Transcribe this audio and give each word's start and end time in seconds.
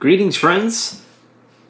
Greetings, 0.00 0.36
friends. 0.36 1.02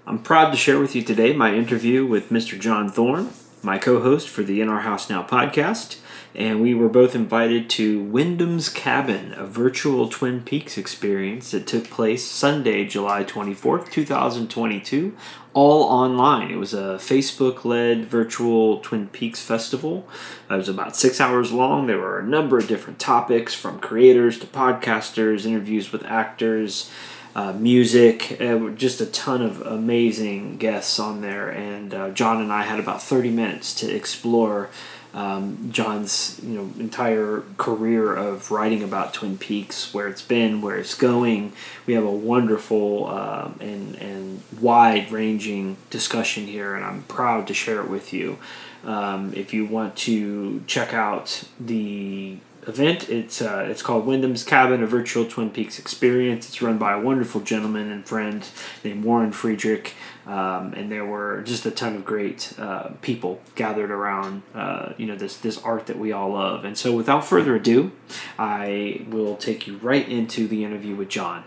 I'm 0.06 0.18
proud 0.18 0.50
to 0.50 0.56
share 0.58 0.78
with 0.78 0.94
you 0.94 1.00
today 1.02 1.32
my 1.32 1.54
interview 1.54 2.04
with 2.04 2.28
Mr. 2.28 2.60
John 2.60 2.90
Thorne, 2.90 3.30
my 3.62 3.78
co 3.78 4.02
host 4.02 4.28
for 4.28 4.42
the 4.42 4.60
In 4.60 4.68
Our 4.68 4.80
House 4.80 5.08
Now 5.08 5.22
podcast. 5.22 5.96
And 6.34 6.60
we 6.60 6.74
were 6.74 6.90
both 6.90 7.14
invited 7.14 7.70
to 7.70 8.02
Wyndham's 8.02 8.68
Cabin, 8.68 9.32
a 9.32 9.46
virtual 9.46 10.10
Twin 10.10 10.42
Peaks 10.42 10.76
experience 10.76 11.52
that 11.52 11.66
took 11.66 11.88
place 11.88 12.22
Sunday, 12.22 12.84
July 12.84 13.24
24th, 13.24 13.90
2022, 13.90 15.16
all 15.54 15.84
online. 15.84 16.50
It 16.50 16.58
was 16.58 16.74
a 16.74 16.98
Facebook 17.00 17.64
led 17.64 18.04
virtual 18.04 18.80
Twin 18.80 19.08
Peaks 19.08 19.40
festival. 19.40 20.06
It 20.50 20.54
was 20.54 20.68
about 20.68 20.96
six 20.96 21.18
hours 21.18 21.50
long. 21.50 21.86
There 21.86 21.96
were 21.96 22.18
a 22.18 22.26
number 22.26 22.58
of 22.58 22.68
different 22.68 22.98
topics 22.98 23.54
from 23.54 23.80
creators 23.80 24.38
to 24.40 24.46
podcasters, 24.46 25.46
interviews 25.46 25.92
with 25.92 26.04
actors 26.04 26.90
uh, 27.34 27.52
music, 27.52 28.40
uh, 28.40 28.70
just 28.70 29.00
a 29.00 29.06
ton 29.06 29.42
of 29.42 29.62
amazing 29.62 30.56
guests 30.56 30.98
on 30.98 31.20
there. 31.20 31.48
And 31.48 31.94
uh, 31.94 32.10
John 32.10 32.40
and 32.40 32.52
I 32.52 32.62
had 32.62 32.80
about 32.80 33.02
30 33.02 33.30
minutes 33.30 33.74
to 33.76 33.94
explore 33.94 34.70
um, 35.14 35.70
John's 35.72 36.38
you 36.42 36.50
know 36.50 36.70
entire 36.78 37.42
career 37.56 38.14
of 38.14 38.50
writing 38.50 38.82
about 38.82 39.14
Twin 39.14 39.38
Peaks, 39.38 39.94
where 39.94 40.06
it's 40.06 40.22
been, 40.22 40.60
where 40.60 40.76
it's 40.76 40.94
going. 40.94 41.52
We 41.86 41.94
have 41.94 42.04
a 42.04 42.10
wonderful 42.10 43.06
um, 43.06 43.56
and 43.60 43.96
and 43.96 44.42
wide 44.60 45.10
ranging 45.10 45.76
discussion 45.90 46.46
here, 46.46 46.74
and 46.74 46.84
I'm 46.84 47.02
proud 47.04 47.46
to 47.48 47.54
share 47.54 47.80
it 47.80 47.88
with 47.88 48.12
you. 48.12 48.38
Um, 48.84 49.32
if 49.34 49.52
you 49.52 49.66
want 49.66 49.96
to 49.96 50.62
check 50.66 50.92
out 50.92 51.44
the 51.58 52.38
event. 52.68 53.08
It's 53.08 53.40
uh, 53.40 53.66
it's 53.68 53.82
called 53.82 54.06
Wyndham's 54.06 54.44
Cabin, 54.44 54.82
a 54.82 54.86
virtual 54.86 55.24
Twin 55.24 55.50
Peaks 55.50 55.78
experience. 55.78 56.48
It's 56.48 56.60
run 56.60 56.78
by 56.78 56.92
a 56.92 57.00
wonderful 57.00 57.40
gentleman 57.40 57.90
and 57.90 58.06
friend 58.06 58.46
named 58.84 59.04
Warren 59.04 59.32
Friedrich, 59.32 59.94
um, 60.26 60.74
and 60.74 60.92
there 60.92 61.06
were 61.06 61.42
just 61.42 61.64
a 61.66 61.70
ton 61.70 61.96
of 61.96 62.04
great 62.04 62.52
uh, 62.58 62.90
people 63.00 63.40
gathered 63.54 63.90
around 63.90 64.42
uh, 64.54 64.92
you 64.98 65.06
know 65.06 65.16
this 65.16 65.38
this 65.38 65.58
art 65.62 65.86
that 65.86 65.98
we 65.98 66.12
all 66.12 66.32
love. 66.32 66.64
And 66.64 66.76
so, 66.76 66.94
without 66.94 67.24
further 67.24 67.56
ado, 67.56 67.92
I 68.38 69.06
will 69.08 69.36
take 69.36 69.66
you 69.66 69.78
right 69.78 70.06
into 70.06 70.46
the 70.46 70.64
interview 70.64 70.94
with 70.94 71.08
John. 71.08 71.44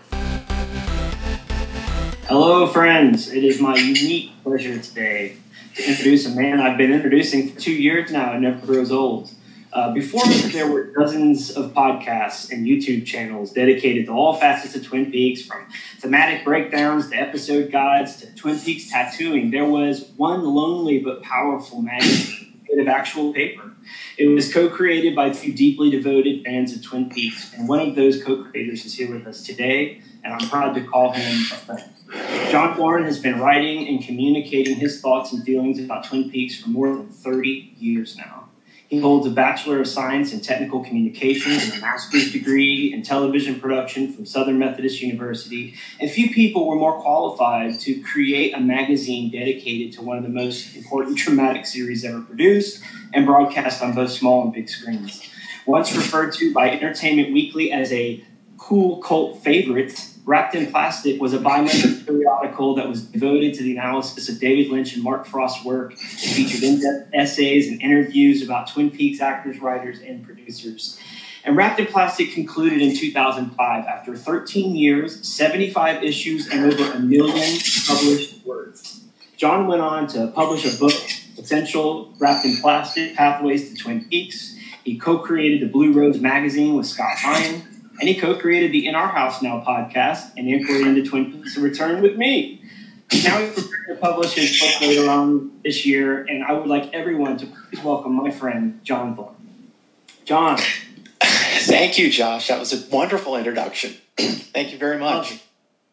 Hello, 2.27 2.65
friends. 2.65 3.29
It 3.29 3.43
is 3.43 3.59
my 3.61 3.75
unique 3.75 4.31
pleasure 4.41 4.79
today 4.79 5.37
to 5.75 5.87
introduce 5.87 6.25
a 6.25 6.29
man 6.35 6.59
I've 6.59 6.77
been 6.77 6.93
introducing 6.93 7.49
for 7.49 7.59
two 7.59 7.73
years 7.73 8.11
now. 8.11 8.33
and 8.33 8.41
never 8.41 8.65
grows 8.65 8.91
old. 8.91 9.31
Uh, 9.73 9.93
before 9.93 10.25
there 10.51 10.69
were 10.69 10.91
dozens 10.91 11.51
of 11.51 11.73
podcasts 11.73 12.51
and 12.51 12.67
YouTube 12.67 13.05
channels 13.05 13.53
dedicated 13.53 14.05
to 14.05 14.11
all 14.11 14.33
facets 14.33 14.75
of 14.75 14.83
Twin 14.85 15.11
Peaks, 15.11 15.43
from 15.43 15.65
thematic 15.99 16.43
breakdowns 16.43 17.09
to 17.09 17.15
episode 17.15 17.71
guides 17.71 18.17
to 18.17 18.35
Twin 18.35 18.59
Peaks 18.59 18.89
tattooing. 18.89 19.51
There 19.51 19.65
was 19.65 20.09
one 20.17 20.43
lonely 20.43 20.99
but 20.99 21.23
powerful 21.23 21.81
magazine 21.81 22.61
of 22.79 22.87
actual 22.87 23.33
paper. 23.33 23.71
It 24.17 24.27
was 24.27 24.53
co 24.53 24.69
created 24.69 25.15
by 25.15 25.29
two 25.29 25.53
deeply 25.53 25.89
devoted 25.89 26.43
fans 26.43 26.75
of 26.75 26.83
Twin 26.83 27.09
Peaks, 27.09 27.53
and 27.53 27.67
one 27.67 27.79
of 27.79 27.95
those 27.95 28.21
co 28.23 28.43
creators 28.43 28.85
is 28.85 28.95
here 28.95 29.11
with 29.11 29.25
us 29.25 29.43
today, 29.45 30.01
and 30.23 30.33
I'm 30.33 30.49
proud 30.49 30.75
to 30.75 30.83
call 30.83 31.11
him 31.11 31.41
a 31.51 31.55
friend. 31.55 31.91
John 32.51 32.75
Thorne 32.75 33.05
has 33.05 33.19
been 33.19 33.39
writing 33.39 33.87
and 33.87 34.03
communicating 34.03 34.75
his 34.75 34.99
thoughts 34.99 35.31
and 35.31 35.43
feelings 35.43 35.79
about 35.79 36.03
Twin 36.03 36.29
Peaks 36.29 36.61
for 36.61 36.69
more 36.69 36.93
than 36.93 37.07
30 37.07 37.73
years 37.77 38.17
now. 38.17 38.40
He 38.91 38.99
holds 38.99 39.25
a 39.25 39.29
Bachelor 39.29 39.79
of 39.79 39.87
Science 39.87 40.33
in 40.33 40.41
Technical 40.41 40.83
Communications 40.83 41.63
and 41.63 41.75
a 41.75 41.79
master's 41.79 42.29
degree 42.33 42.91
in 42.93 43.03
television 43.03 43.57
production 43.57 44.11
from 44.11 44.25
Southern 44.25 44.59
Methodist 44.59 45.01
University. 45.01 45.75
And 46.01 46.11
few 46.11 46.29
people 46.29 46.67
were 46.67 46.75
more 46.75 46.99
qualified 46.99 47.79
to 47.79 48.01
create 48.01 48.53
a 48.53 48.59
magazine 48.59 49.31
dedicated 49.31 49.93
to 49.93 50.01
one 50.01 50.17
of 50.17 50.23
the 50.23 50.29
most 50.29 50.75
important 50.75 51.17
dramatic 51.17 51.65
series 51.65 52.03
ever 52.03 52.19
produced 52.19 52.83
and 53.13 53.25
broadcast 53.25 53.81
on 53.81 53.95
both 53.95 54.11
small 54.11 54.43
and 54.43 54.51
big 54.51 54.67
screens. 54.67 55.25
Once 55.65 55.95
referred 55.95 56.33
to 56.33 56.53
by 56.53 56.69
Entertainment 56.69 57.31
Weekly 57.31 57.71
as 57.71 57.93
a 57.93 58.21
cool 58.57 58.97
cult 58.97 59.41
favorite, 59.41 60.05
Wrapped 60.23 60.53
in 60.53 60.71
Plastic 60.71 61.19
was 61.19 61.33
a 61.33 61.39
bi-monthly 61.39 62.03
periodical 62.03 62.75
that 62.75 62.87
was 62.87 63.03
devoted 63.03 63.55
to 63.55 63.63
the 63.63 63.71
analysis 63.71 64.29
of 64.29 64.39
David 64.39 64.71
Lynch 64.71 64.93
and 64.93 65.03
Mark 65.03 65.25
Frost's 65.25 65.65
work. 65.65 65.93
It 65.93 65.97
featured 65.97 66.63
in-depth 66.63 67.09
essays 67.13 67.67
and 67.67 67.81
interviews 67.81 68.43
about 68.43 68.67
Twin 68.67 68.91
Peaks 68.91 69.19
actors, 69.19 69.59
writers, 69.59 69.99
and 69.99 70.23
producers. 70.23 70.99
And 71.43 71.57
Wrapped 71.57 71.79
in 71.79 71.87
Plastic 71.87 72.33
concluded 72.33 72.83
in 72.83 72.95
2005 72.95 73.85
after 73.85 74.15
13 74.15 74.75
years, 74.75 75.27
75 75.27 76.03
issues, 76.03 76.47
and 76.47 76.71
over 76.71 76.91
a 76.93 76.99
million 76.99 77.59
published 77.87 78.45
words. 78.45 79.01
John 79.37 79.65
went 79.65 79.81
on 79.81 80.05
to 80.09 80.27
publish 80.27 80.71
a 80.71 80.77
book, 80.77 80.93
Essential 81.39 82.13
Wrapped 82.19 82.45
in 82.45 82.57
Plastic 82.57 83.15
Pathways 83.15 83.71
to 83.71 83.75
Twin 83.75 84.05
Peaks. 84.05 84.55
He 84.83 84.99
co 84.99 85.17
created 85.17 85.61
the 85.61 85.71
Blue 85.71 85.91
Rose 85.91 86.19
magazine 86.19 86.75
with 86.75 86.85
Scott 86.85 87.23
Ryan 87.23 87.80
and 88.01 88.09
he 88.09 88.15
co-created 88.15 88.71
the 88.71 88.87
In 88.87 88.95
Our 88.95 89.07
House 89.07 89.43
Now 89.43 89.63
podcast 89.65 90.31
and 90.35 90.49
Inquiry 90.49 90.81
into 90.81 91.03
Twin 91.03 91.31
Peaks 91.31 91.55
Return 91.55 92.01
with 92.01 92.17
me. 92.17 92.59
Now 93.23 93.39
he's 93.39 93.53
preparing 93.53 93.87
to 93.89 93.95
publish 94.01 94.33
his 94.33 94.59
book 94.59 94.81
later 94.81 95.07
on 95.07 95.51
this 95.63 95.85
year, 95.85 96.23
and 96.23 96.43
I 96.43 96.53
would 96.53 96.65
like 96.65 96.91
everyone 96.93 97.37
to 97.37 97.45
please 97.45 97.83
welcome 97.83 98.13
my 98.13 98.31
friend 98.31 98.79
John 98.83 99.15
Thorne. 99.15 99.35
John. 100.25 100.59
Thank 101.21 101.99
you, 101.99 102.09
Josh. 102.09 102.47
That 102.47 102.59
was 102.59 102.73
a 102.73 102.89
wonderful 102.89 103.37
introduction. 103.37 103.93
Thank 104.17 104.71
you 104.71 104.79
very 104.79 104.97
much. 104.97 105.33
Oh, 105.33 105.39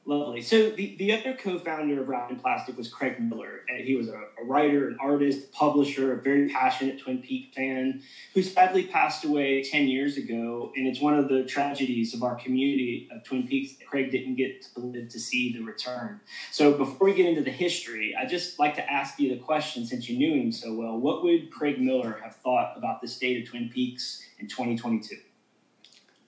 Lovely. 0.08 0.40
So 0.40 0.70
the, 0.70 0.96
the 0.96 1.12
other 1.12 1.34
co-founder 1.34 2.00
of 2.00 2.30
in 2.30 2.36
Plastic 2.36 2.78
was 2.78 2.88
Craig 2.88 3.20
Miller. 3.20 3.60
And 3.68 3.84
he 3.84 3.94
was 3.94 4.08
a, 4.08 4.22
a, 4.40 4.44
writer, 4.46 4.88
an 4.88 4.96
artist, 4.98 5.52
publisher, 5.52 6.14
a 6.14 6.16
very 6.16 6.48
passionate 6.48 6.98
Twin 6.98 7.18
Peaks 7.18 7.54
fan 7.54 8.00
who 8.32 8.42
sadly 8.42 8.84
passed 8.84 9.26
away 9.26 9.62
10 9.62 9.86
years 9.86 10.16
ago. 10.16 10.72
And 10.74 10.86
it's 10.86 10.98
one 10.98 11.12
of 11.12 11.28
the 11.28 11.44
tragedies 11.44 12.14
of 12.14 12.22
our 12.22 12.36
community 12.36 13.06
of 13.12 13.22
Twin 13.22 13.46
Peaks 13.46 13.76
that 13.76 13.86
Craig 13.86 14.10
didn't 14.10 14.36
get 14.36 14.62
to 14.74 14.80
live 14.80 15.10
to 15.10 15.20
see 15.20 15.52
the 15.52 15.60
return. 15.60 16.20
So 16.52 16.72
before 16.72 17.08
we 17.08 17.12
get 17.12 17.26
into 17.26 17.42
the 17.42 17.50
history, 17.50 18.16
I 18.18 18.24
just 18.24 18.58
like 18.58 18.76
to 18.76 18.90
ask 18.90 19.20
you 19.20 19.28
the 19.28 19.42
question 19.42 19.84
since 19.84 20.08
you 20.08 20.16
knew 20.16 20.40
him 20.40 20.52
so 20.52 20.72
well. 20.72 20.96
What 20.96 21.22
would 21.22 21.50
Craig 21.50 21.82
Miller 21.82 22.18
have 22.24 22.36
thought 22.36 22.78
about 22.78 23.02
the 23.02 23.08
state 23.08 23.42
of 23.42 23.50
Twin 23.50 23.68
Peaks 23.68 24.22
in 24.38 24.48
2022? 24.48 25.16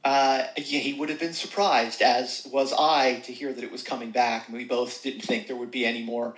Uh, 0.04 0.44
he 0.56 0.94
would 0.94 1.10
have 1.10 1.20
been 1.20 1.34
surprised, 1.34 2.00
as 2.00 2.46
was 2.50 2.72
I, 2.72 3.20
to 3.24 3.32
hear 3.32 3.52
that 3.52 3.62
it 3.62 3.70
was 3.70 3.82
coming 3.82 4.10
back. 4.10 4.48
And 4.48 4.56
we 4.56 4.64
both 4.64 5.02
didn't 5.02 5.22
think 5.22 5.46
there 5.46 5.56
would 5.56 5.70
be 5.70 5.84
any 5.84 6.02
more 6.02 6.34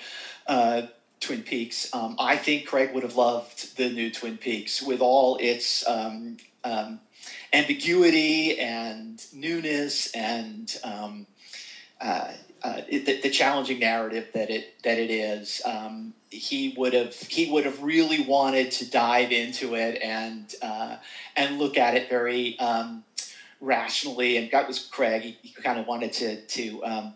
uh, 0.46 0.82
Twin 1.20 1.42
Peaks. 1.42 1.92
Um, 1.94 2.16
I 2.18 2.36
think 2.36 2.66
Craig 2.66 2.92
would 2.92 3.04
have 3.04 3.16
loved 3.16 3.76
the 3.76 3.88
new 3.88 4.10
Twin 4.10 4.36
Peaks 4.36 4.82
with 4.82 5.00
all 5.00 5.36
its 5.40 5.86
um, 5.86 6.38
um, 6.64 7.00
ambiguity 7.52 8.58
and 8.58 9.24
newness 9.32 10.10
and 10.12 10.76
um, 10.82 11.26
uh, 12.00 12.32
uh, 12.64 12.80
the, 12.88 13.20
the, 13.20 13.30
challenging 13.30 13.80
narrative 13.80 14.28
that 14.34 14.50
it 14.50 14.82
that 14.82 14.98
it 14.98 15.10
is. 15.10 15.62
Um, 15.64 16.14
he 16.30 16.74
would 16.76 16.94
have 16.94 17.14
he 17.14 17.50
would 17.50 17.64
have 17.64 17.82
really 17.82 18.22
wanted 18.22 18.70
to 18.72 18.90
dive 18.90 19.32
into 19.32 19.74
it 19.74 20.00
and 20.00 20.52
uh, 20.62 20.96
and 21.36 21.58
look 21.58 21.76
at 21.76 21.94
it 21.94 22.08
very 22.08 22.58
um, 22.58 23.04
rationally, 23.62 24.36
and 24.36 24.50
that 24.50 24.68
was 24.68 24.78
Craig. 24.78 25.22
He, 25.22 25.38
he 25.40 25.62
kind 25.62 25.78
of 25.78 25.86
wanted 25.86 26.12
to 26.14 26.44
to 26.44 26.84
um, 26.84 27.14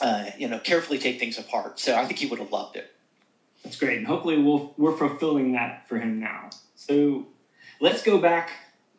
uh, 0.00 0.30
you 0.36 0.48
know 0.48 0.58
carefully 0.58 0.98
take 0.98 1.20
things 1.20 1.38
apart. 1.38 1.78
So 1.78 1.94
I 1.94 2.04
think 2.06 2.18
he 2.18 2.26
would 2.26 2.40
have 2.40 2.50
loved 2.50 2.76
it. 2.76 2.92
That's 3.62 3.78
great, 3.78 3.98
and 3.98 4.06
hopefully 4.06 4.40
we'll, 4.40 4.74
we're 4.76 4.96
fulfilling 4.96 5.52
that 5.52 5.88
for 5.88 5.98
him 5.98 6.20
now. 6.20 6.50
So 6.76 7.26
let's 7.80 8.00
go 8.02 8.18
back, 8.18 8.50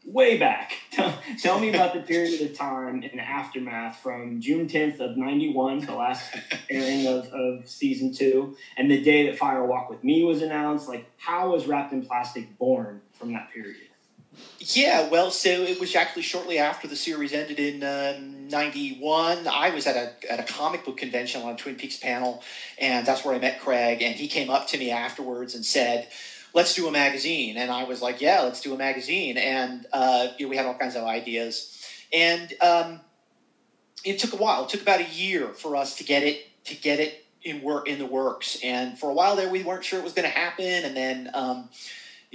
way 0.05 0.37
back. 0.37 0.73
Tell, 0.91 1.13
tell 1.39 1.59
me 1.59 1.69
about 1.69 1.93
the 1.93 2.01
period 2.01 2.41
of 2.41 2.57
time 2.57 3.03
in 3.03 3.17
the 3.17 3.23
aftermath 3.23 3.99
from 3.99 4.41
June 4.41 4.67
10th 4.67 4.99
of 4.99 5.15
91, 5.15 5.85
the 5.85 5.93
last 5.93 6.35
airing 6.71 7.05
of, 7.05 7.27
of 7.27 7.69
season 7.69 8.11
two, 8.11 8.57
and 8.75 8.89
the 8.89 9.01
day 9.01 9.27
that 9.27 9.37
Fire 9.37 9.63
Walk 9.63 9.89
with 9.89 10.03
Me 10.03 10.23
was 10.23 10.41
announced. 10.41 10.89
Like, 10.89 11.05
how 11.17 11.51
was 11.51 11.67
Wrapped 11.67 11.93
in 11.93 12.03
Plastic 12.03 12.57
born 12.57 13.01
from 13.13 13.31
that 13.33 13.51
period? 13.53 13.87
Yeah, 14.59 15.07
well, 15.07 15.29
so 15.31 15.49
it 15.49 15.79
was 15.79 15.95
actually 15.95 16.23
shortly 16.23 16.57
after 16.57 16.87
the 16.87 16.95
series 16.95 17.31
ended 17.31 17.59
in 17.59 17.83
um, 17.83 18.49
'91. 18.49 19.47
I 19.47 19.69
was 19.69 19.85
at 19.85 19.95
a 19.95 20.31
at 20.31 20.39
a 20.39 20.51
comic 20.51 20.83
book 20.83 20.97
convention 20.97 21.41
on 21.43 21.53
a 21.53 21.57
Twin 21.57 21.75
Peaks 21.75 21.97
panel, 21.97 22.43
and 22.79 23.05
that's 23.05 23.23
where 23.23 23.35
I 23.35 23.39
met 23.39 23.61
Craig. 23.61 24.01
And 24.01 24.15
he 24.15 24.27
came 24.27 24.49
up 24.49 24.67
to 24.69 24.77
me 24.77 24.89
afterwards 24.89 25.53
and 25.53 25.63
said, 25.63 26.07
"Let's 26.53 26.73
do 26.73 26.87
a 26.87 26.91
magazine." 26.91 27.55
And 27.55 27.71
I 27.71 27.83
was 27.83 28.01
like, 28.01 28.19
"Yeah, 28.19 28.41
let's 28.41 28.59
do 28.59 28.73
a 28.73 28.77
magazine." 28.77 29.37
And 29.37 29.85
uh, 29.93 30.29
you 30.37 30.47
know, 30.47 30.49
we 30.49 30.57
had 30.57 30.65
all 30.65 30.77
kinds 30.77 30.95
of 30.95 31.03
ideas, 31.03 31.87
and 32.11 32.51
um, 32.61 33.01
it 34.03 34.17
took 34.17 34.33
a 34.33 34.37
while. 34.37 34.63
It 34.63 34.69
took 34.69 34.81
about 34.81 35.01
a 35.01 35.09
year 35.09 35.49
for 35.49 35.75
us 35.75 35.95
to 35.97 36.03
get 36.03 36.23
it 36.23 36.65
to 36.65 36.75
get 36.75 36.99
it 36.99 37.25
in 37.43 37.61
work 37.61 37.87
in 37.87 37.99
the 37.99 38.07
works. 38.07 38.57
And 38.63 38.97
for 38.97 39.11
a 39.11 39.13
while 39.13 39.35
there, 39.35 39.49
we 39.49 39.63
weren't 39.63 39.85
sure 39.85 39.99
it 39.99 40.03
was 40.03 40.13
going 40.13 40.29
to 40.29 40.35
happen. 40.35 40.83
And 40.83 40.97
then. 40.97 41.29
Um, 41.33 41.69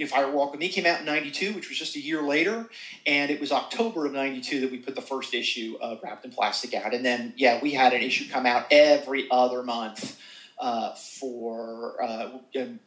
Fire 0.07 0.29
Walk 0.29 0.51
With 0.51 0.59
Me 0.59 0.69
came 0.69 0.85
out 0.85 1.01
in 1.01 1.05
92, 1.05 1.53
which 1.53 1.69
was 1.69 1.77
just 1.77 1.95
a 1.95 1.99
year 1.99 2.21
later. 2.21 2.67
And 3.05 3.29
it 3.29 3.39
was 3.39 3.51
October 3.51 4.05
of 4.05 4.13
92 4.13 4.61
that 4.61 4.71
we 4.71 4.79
put 4.79 4.95
the 4.95 5.01
first 5.01 5.33
issue 5.33 5.77
of 5.79 6.01
Wrapped 6.03 6.25
in 6.25 6.31
Plastic 6.31 6.73
out. 6.73 6.93
And 6.93 7.05
then, 7.05 7.33
yeah, 7.37 7.59
we 7.61 7.71
had 7.71 7.93
an 7.93 8.01
issue 8.01 8.29
come 8.29 8.45
out 8.45 8.65
every 8.71 9.27
other 9.29 9.61
month 9.61 10.19
uh, 10.59 10.93
for, 10.95 12.03
uh, 12.03 12.29
um, 12.59 12.79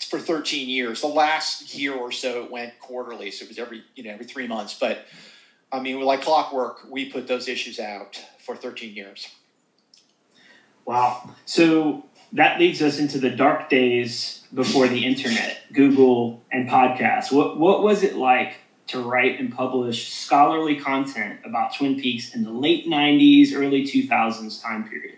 for 0.00 0.18
13 0.18 0.68
years. 0.68 1.02
The 1.02 1.08
last 1.08 1.74
year 1.74 1.94
or 1.94 2.10
so 2.10 2.44
it 2.44 2.50
went 2.50 2.78
quarterly. 2.80 3.30
So 3.30 3.44
it 3.44 3.48
was 3.48 3.58
every, 3.58 3.84
you 3.94 4.04
know, 4.04 4.12
every 4.12 4.26
three 4.26 4.46
months. 4.46 4.78
But 4.78 5.06
I 5.70 5.80
mean, 5.80 6.00
like 6.00 6.22
clockwork, 6.22 6.86
we 6.90 7.10
put 7.10 7.28
those 7.28 7.48
issues 7.48 7.78
out 7.78 8.18
for 8.38 8.56
13 8.56 8.94
years. 8.94 9.28
Wow. 10.86 11.34
So 11.44 12.05
that 12.32 12.58
leads 12.58 12.82
us 12.82 12.98
into 12.98 13.18
the 13.18 13.30
dark 13.30 13.68
days 13.68 14.44
before 14.52 14.88
the 14.88 15.04
internet, 15.04 15.60
Google, 15.72 16.42
and 16.50 16.68
podcasts. 16.68 17.32
What 17.32 17.58
what 17.58 17.82
was 17.82 18.02
it 18.02 18.16
like 18.16 18.58
to 18.88 19.00
write 19.00 19.40
and 19.40 19.52
publish 19.52 20.12
scholarly 20.12 20.76
content 20.76 21.40
about 21.44 21.74
Twin 21.76 22.00
Peaks 22.00 22.34
in 22.34 22.44
the 22.44 22.52
late 22.52 22.86
'90s, 22.86 23.52
early 23.54 23.84
2000s 23.84 24.62
time 24.62 24.88
period? 24.88 25.16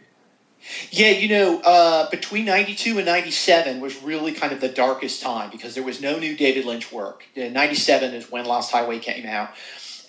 Yeah, 0.91 1.11
you 1.11 1.29
know, 1.29 1.61
uh, 1.61 2.11
between 2.11 2.45
92 2.45 2.99
and 2.99 3.07
97 3.07 3.81
was 3.81 4.03
really 4.03 4.33
kind 4.33 4.53
of 4.53 4.61
the 4.61 4.69
darkest 4.69 5.23
time 5.23 5.51
because 5.51 5.75
there 5.75 5.85
was 5.85 6.03
no 6.03 6.19
new 6.19 6.37
David 6.37 6.65
Lynch 6.65 6.93
work. 6.93 7.25
97 7.37 8.13
is 8.13 8.31
when 8.31 8.45
Lost 8.45 8.73
Highway 8.73 8.99
came 8.99 9.25
out. 9.25 9.51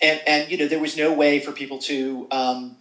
And, 0.02 0.22
and, 0.26 0.52
you 0.52 0.58
know, 0.58 0.68
there 0.68 0.80
was 0.80 0.98
no 0.98 1.14
way 1.14 1.40
for 1.40 1.52
people 1.52 1.78
to 1.80 2.28
um, 2.32 2.78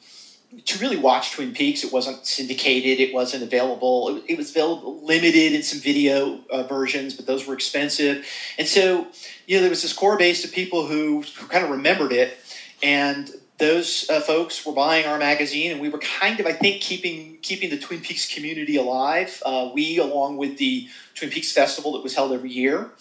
to 0.64 0.78
really 0.78 0.96
watch 0.96 1.32
Twin 1.32 1.52
Peaks. 1.52 1.84
It 1.84 1.92
wasn't 1.92 2.26
syndicated. 2.26 3.00
It 3.00 3.12
wasn't 3.12 3.42
available. 3.42 4.20
It, 4.26 4.38
was 4.38 4.50
available 4.50 5.04
limited 5.04 5.52
in 5.52 5.62
some 5.62 5.80
video 5.80 6.40
uh, 6.50 6.62
versions, 6.62 7.14
but 7.14 7.26
those 7.26 7.46
were 7.46 7.54
expensive. 7.54 8.26
And 8.58 8.66
so, 8.66 9.08
you 9.46 9.56
know, 9.56 9.60
there 9.60 9.70
was 9.70 9.82
this 9.82 9.92
core 9.92 10.16
base 10.16 10.44
of 10.44 10.52
people 10.52 10.86
who, 10.86 11.22
who 11.22 11.46
kind 11.48 11.64
of 11.64 11.70
remembered 11.70 12.12
it, 12.12 12.38
and 12.82 13.30
those 13.58 14.08
uh, 14.08 14.20
folks 14.20 14.64
were 14.64 14.72
buying 14.72 15.04
our 15.04 15.18
magazine, 15.18 15.72
and 15.72 15.80
we 15.80 15.88
were 15.88 15.98
kind 15.98 16.40
of, 16.40 16.46
I 16.46 16.52
think, 16.52 16.80
keeping 16.80 17.38
keeping 17.42 17.70
the 17.70 17.78
Twin 17.78 18.00
Peaks 18.00 18.32
community 18.32 18.76
alive. 18.76 19.42
Uh, 19.44 19.70
we, 19.74 19.98
along 19.98 20.38
with 20.38 20.58
the 20.58 20.88
Twin 21.14 21.30
Peaks 21.30 21.52
Festival 21.52 21.92
that 21.92 22.02
was 22.02 22.14
held 22.14 22.32
every 22.32 22.50
year. 22.50 22.92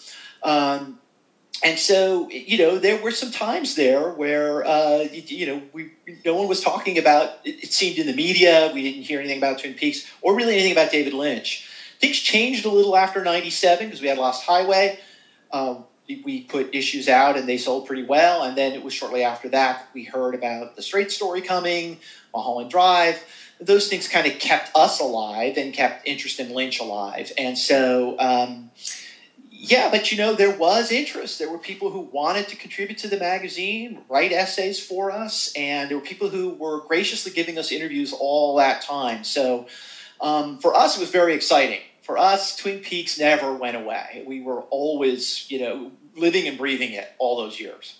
Um, 0.42 0.98
and 1.64 1.78
so 1.78 2.28
you 2.30 2.58
know 2.58 2.78
there 2.78 3.02
were 3.02 3.10
some 3.10 3.30
times 3.30 3.74
there 3.74 4.10
where 4.10 4.64
uh, 4.64 4.98
you, 5.12 5.22
you, 5.26 5.46
know 5.46 5.62
we 5.72 5.92
no 6.24 6.34
one 6.34 6.48
was 6.48 6.60
talking 6.60 6.98
about 6.98 7.38
it, 7.44 7.64
it, 7.64 7.72
seemed 7.72 7.98
in 7.98 8.06
the 8.06 8.14
media 8.14 8.70
we 8.72 8.82
didn't 8.82 9.02
hear 9.02 9.18
anything 9.18 9.38
about 9.38 9.58
twin 9.58 9.74
peaks 9.74 10.06
or 10.22 10.36
really 10.36 10.54
anything 10.54 10.72
about 10.72 10.90
david 10.90 11.12
lynch. 11.12 11.68
Things 12.00 12.18
changed 12.18 12.64
a 12.64 12.70
little 12.70 12.96
after 12.96 13.24
97 13.24 13.86
because 13.86 14.00
we 14.00 14.06
had 14.06 14.18
lost 14.18 14.44
highway. 14.44 15.00
Uh, 15.50 15.76
we 16.24 16.42
put 16.42 16.74
issues 16.74 17.08
out 17.08 17.36
and 17.36 17.48
they 17.48 17.58
sold 17.58 17.86
pretty 17.86 18.04
well. 18.04 18.42
And 18.42 18.56
then 18.56 18.72
it 18.72 18.82
was 18.82 18.94
shortly 18.94 19.24
after 19.24 19.48
that 19.50 19.88
we 19.94 20.04
heard 20.04 20.34
about 20.34 20.76
the 20.76 20.82
straight 20.82 21.10
story 21.10 21.40
coming 21.40 21.98
mulholland 22.32 22.70
drive. 22.70 23.22
Those 23.60 23.88
things 23.88 24.06
kind 24.06 24.26
of 24.26 24.38
kept 24.38 24.70
us 24.76 25.00
alive 25.00 25.56
and 25.56 25.74
kept 25.74 26.06
interest 26.06 26.38
in 26.38 26.54
lynch 26.54 26.78
alive. 26.78 27.32
And 27.36 27.58
so 27.58 28.16
um, 28.20 28.70
yeah, 29.60 29.90
but 29.90 30.12
you 30.12 30.18
know, 30.18 30.34
there 30.34 30.56
was 30.56 30.92
interest. 30.92 31.40
There 31.40 31.50
were 31.50 31.58
people 31.58 31.90
who 31.90 32.00
wanted 32.00 32.46
to 32.48 32.56
contribute 32.56 32.96
to 32.98 33.08
the 33.08 33.16
magazine, 33.16 34.02
write 34.08 34.30
essays 34.30 34.78
for 34.78 35.10
us, 35.10 35.52
and 35.56 35.90
there 35.90 35.98
were 35.98 36.04
people 36.04 36.28
who 36.28 36.50
were 36.50 36.80
graciously 36.86 37.32
giving 37.32 37.58
us 37.58 37.72
interviews 37.72 38.12
all 38.12 38.56
that 38.56 38.82
time. 38.82 39.24
So 39.24 39.66
um, 40.20 40.58
for 40.58 40.76
us, 40.76 40.96
it 40.96 41.00
was 41.00 41.10
very 41.10 41.34
exciting. 41.34 41.80
For 42.02 42.16
us, 42.16 42.54
Twin 42.54 42.78
Peaks 42.78 43.18
never 43.18 43.52
went 43.52 43.76
away. 43.76 44.22
We 44.24 44.40
were 44.40 44.62
always, 44.70 45.50
you 45.50 45.58
know, 45.58 45.90
living 46.16 46.46
and 46.46 46.56
breathing 46.56 46.92
it 46.92 47.10
all 47.18 47.36
those 47.36 47.58
years. 47.58 47.98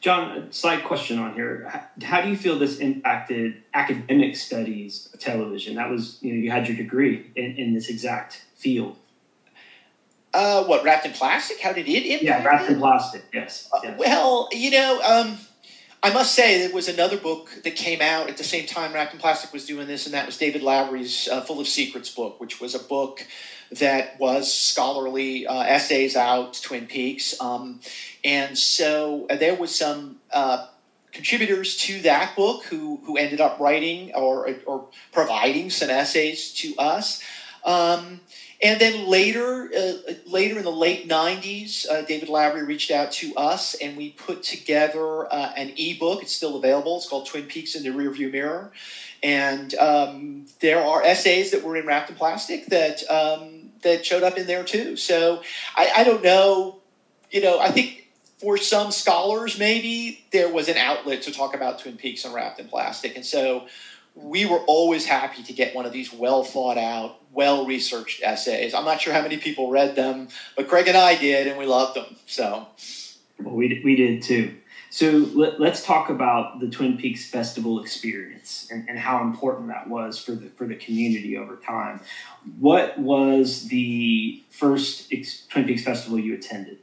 John, 0.00 0.50
side 0.50 0.82
question 0.82 1.20
on 1.20 1.34
here. 1.34 1.88
How 2.02 2.20
do 2.20 2.28
you 2.28 2.36
feel 2.36 2.58
this 2.58 2.78
impacted 2.78 3.62
academic 3.74 4.34
studies 4.34 5.08
of 5.14 5.20
television? 5.20 5.76
That 5.76 5.88
was, 5.88 6.18
you 6.20 6.32
know, 6.32 6.40
you 6.40 6.50
had 6.50 6.66
your 6.66 6.76
degree 6.76 7.30
in, 7.36 7.56
in 7.56 7.74
this 7.74 7.88
exact 7.88 8.44
field. 8.56 8.96
Uh, 10.34 10.64
what 10.64 10.84
wrapped 10.84 11.06
in 11.06 11.12
plastic? 11.12 11.60
How 11.60 11.72
did 11.72 11.88
it 11.88 12.04
impact? 12.04 12.22
Yeah, 12.22 12.44
wrapped 12.44 12.70
in 12.70 12.78
plastic. 12.78 13.24
Yes. 13.32 13.68
Uh, 13.72 13.94
well, 13.96 14.48
you 14.52 14.70
know, 14.70 15.00
um, 15.02 15.38
I 16.02 16.12
must 16.12 16.34
say 16.34 16.60
there 16.60 16.74
was 16.74 16.88
another 16.88 17.16
book 17.16 17.50
that 17.64 17.74
came 17.74 18.00
out 18.00 18.28
at 18.28 18.36
the 18.36 18.44
same 18.44 18.66
time 18.66 18.92
Wrapped 18.92 19.14
in 19.14 19.18
Plastic 19.18 19.52
was 19.52 19.66
doing 19.66 19.88
this, 19.88 20.06
and 20.06 20.14
that 20.14 20.26
was 20.26 20.36
David 20.36 20.62
Lavery's 20.62 21.26
uh, 21.28 21.40
Full 21.40 21.58
of 21.60 21.66
Secrets 21.66 22.14
book, 22.14 22.40
which 22.40 22.60
was 22.60 22.74
a 22.74 22.78
book 22.78 23.26
that 23.72 24.18
was 24.20 24.52
scholarly 24.52 25.46
uh, 25.46 25.62
essays 25.62 26.14
out 26.14 26.54
Twin 26.62 26.86
Peaks, 26.86 27.40
um, 27.40 27.80
and 28.24 28.56
so 28.56 29.26
uh, 29.30 29.36
there 29.36 29.54
was 29.54 29.74
some. 29.74 30.18
Uh, 30.32 30.66
contributors 31.10 31.76
to 31.78 32.02
that 32.02 32.36
book 32.36 32.64
who 32.64 33.00
who 33.04 33.16
ended 33.16 33.40
up 33.40 33.58
writing 33.58 34.14
or 34.14 34.48
or 34.66 34.86
providing 35.10 35.70
some 35.70 35.88
essays 35.90 36.52
to 36.52 36.76
us. 36.76 37.22
Um, 37.64 38.20
and 38.60 38.80
then 38.80 39.06
later, 39.06 39.70
uh, 39.76 40.12
later 40.26 40.58
in 40.58 40.64
the 40.64 40.72
late 40.72 41.08
'90s, 41.08 41.88
uh, 41.88 42.02
David 42.02 42.28
Lavery 42.28 42.64
reached 42.64 42.90
out 42.90 43.12
to 43.12 43.34
us, 43.36 43.74
and 43.74 43.96
we 43.96 44.10
put 44.10 44.42
together 44.42 45.32
uh, 45.32 45.52
an 45.56 45.72
ebook. 45.76 46.22
It's 46.22 46.32
still 46.32 46.56
available. 46.56 46.96
It's 46.96 47.08
called 47.08 47.26
Twin 47.26 47.44
Peaks 47.44 47.76
in 47.76 47.84
the 47.84 47.90
Rearview 47.90 48.32
Mirror, 48.32 48.72
and 49.22 49.74
um, 49.76 50.46
there 50.60 50.82
are 50.82 51.02
essays 51.02 51.52
that 51.52 51.62
were 51.62 51.76
in 51.76 51.86
wrapped 51.86 52.10
in 52.10 52.16
plastic 52.16 52.66
that 52.66 53.08
um, 53.08 53.70
that 53.82 54.04
showed 54.04 54.24
up 54.24 54.36
in 54.36 54.48
there 54.48 54.64
too. 54.64 54.96
So 54.96 55.42
I, 55.76 55.90
I 55.98 56.04
don't 56.04 56.24
know. 56.24 56.80
You 57.30 57.42
know, 57.42 57.60
I 57.60 57.70
think 57.70 58.08
for 58.38 58.56
some 58.56 58.90
scholars, 58.90 59.56
maybe 59.58 60.24
there 60.32 60.52
was 60.52 60.68
an 60.68 60.76
outlet 60.76 61.22
to 61.22 61.32
talk 61.32 61.54
about 61.54 61.78
Twin 61.78 61.96
Peaks 61.96 62.24
and 62.24 62.34
wrapped 62.34 62.58
in 62.58 62.66
plastic, 62.66 63.14
and 63.14 63.24
so 63.24 63.68
we 64.22 64.46
were 64.46 64.60
always 64.60 65.06
happy 65.06 65.42
to 65.42 65.52
get 65.52 65.74
one 65.74 65.86
of 65.86 65.92
these 65.92 66.12
well 66.12 66.44
thought 66.44 66.78
out, 66.78 67.20
well 67.32 67.66
researched 67.66 68.22
essays. 68.22 68.74
I'm 68.74 68.84
not 68.84 69.00
sure 69.00 69.12
how 69.12 69.22
many 69.22 69.36
people 69.36 69.70
read 69.70 69.96
them, 69.96 70.28
but 70.56 70.68
Craig 70.68 70.88
and 70.88 70.96
I 70.96 71.16
did, 71.16 71.46
and 71.46 71.58
we 71.58 71.66
loved 71.66 71.96
them. 71.96 72.16
So, 72.26 72.66
well, 73.40 73.54
we 73.54 73.80
we 73.84 73.96
did 73.96 74.22
too. 74.22 74.56
So 74.90 75.28
let, 75.34 75.60
us 75.60 75.84
talk 75.84 76.08
about 76.08 76.60
the 76.60 76.68
Twin 76.68 76.96
Peaks 76.96 77.28
Festival 77.28 77.80
experience 77.80 78.68
and, 78.70 78.88
and 78.88 78.98
how 78.98 79.22
important 79.22 79.68
that 79.68 79.88
was 79.88 80.18
for 80.18 80.32
the 80.32 80.48
for 80.48 80.66
the 80.66 80.76
community 80.76 81.36
over 81.36 81.56
time. 81.56 82.00
What 82.58 82.98
was 82.98 83.68
the 83.68 84.42
first 84.50 85.12
ex- 85.12 85.46
Twin 85.46 85.66
Peaks 85.66 85.84
Festival 85.84 86.18
you 86.18 86.34
attended? 86.34 86.78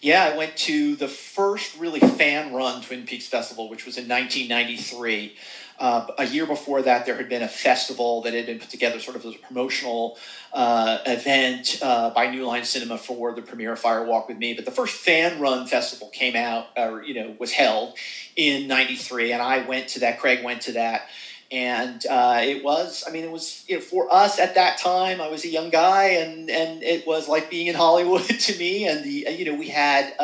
Yeah, 0.00 0.30
I 0.32 0.36
went 0.36 0.56
to 0.58 0.94
the 0.96 1.08
first 1.08 1.78
really 1.78 2.00
fan 2.00 2.54
run 2.54 2.82
Twin 2.82 3.06
Peaks 3.06 3.26
Festival, 3.26 3.68
which 3.68 3.84
was 3.84 3.96
in 3.96 4.08
1993. 4.08 5.34
Uh, 5.78 6.06
a 6.18 6.24
year 6.24 6.46
before 6.46 6.82
that, 6.82 7.04
there 7.04 7.16
had 7.16 7.28
been 7.28 7.42
a 7.42 7.48
festival 7.48 8.22
that 8.22 8.32
had 8.32 8.46
been 8.46 8.58
put 8.58 8.70
together, 8.70 8.98
sort 8.98 9.16
of 9.16 9.24
as 9.26 9.34
a 9.34 9.38
promotional 9.38 10.16
uh, 10.52 10.98
event 11.06 11.78
uh, 11.82 12.10
by 12.10 12.28
New 12.30 12.46
Line 12.46 12.64
Cinema 12.64 12.96
for 12.96 13.34
the 13.34 13.42
premiere 13.42 13.72
of 13.72 13.78
Fire 13.78 14.04
Walk 14.04 14.28
with 14.28 14.38
Me. 14.38 14.54
But 14.54 14.64
the 14.64 14.70
first 14.70 14.96
fan 14.96 15.38
run 15.38 15.66
festival 15.66 16.08
came 16.08 16.34
out, 16.34 16.68
or 16.76 17.02
you 17.02 17.14
know, 17.14 17.36
was 17.38 17.52
held 17.52 17.94
in 18.36 18.66
'93, 18.68 19.32
and 19.32 19.42
I 19.42 19.66
went 19.66 19.88
to 19.88 20.00
that. 20.00 20.18
Craig 20.18 20.42
went 20.42 20.62
to 20.62 20.72
that. 20.72 21.08
And 21.52 22.04
uh, 22.06 22.40
it 22.42 22.64
was, 22.64 23.04
I 23.06 23.12
mean, 23.12 23.22
it 23.22 23.30
was 23.30 23.64
you 23.68 23.76
know, 23.76 23.80
for 23.80 24.12
us 24.12 24.40
at 24.40 24.56
that 24.56 24.78
time. 24.78 25.20
I 25.20 25.28
was 25.28 25.44
a 25.44 25.48
young 25.48 25.70
guy, 25.70 26.06
and 26.06 26.50
and 26.50 26.82
it 26.82 27.06
was 27.06 27.28
like 27.28 27.50
being 27.50 27.66
in 27.66 27.74
Hollywood 27.74 28.24
to 28.28 28.58
me. 28.58 28.88
And 28.88 29.04
the 29.04 29.26
you 29.30 29.44
know 29.44 29.54
we 29.54 29.68
had 29.68 30.14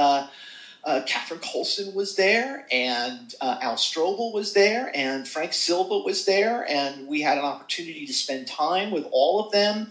uh, 0.84 1.02
Catherine 1.06 1.40
Coulson 1.40 1.94
was 1.94 2.16
there, 2.16 2.66
and 2.72 3.34
uh, 3.40 3.58
Al 3.60 3.76
Strobel 3.76 4.32
was 4.34 4.52
there, 4.52 4.90
and 4.94 5.28
Frank 5.28 5.52
Silva 5.52 5.98
was 5.98 6.24
there, 6.24 6.68
and 6.68 7.06
we 7.06 7.20
had 7.20 7.38
an 7.38 7.44
opportunity 7.44 8.04
to 8.04 8.12
spend 8.12 8.48
time 8.48 8.90
with 8.90 9.06
all 9.12 9.44
of 9.44 9.52
them 9.52 9.90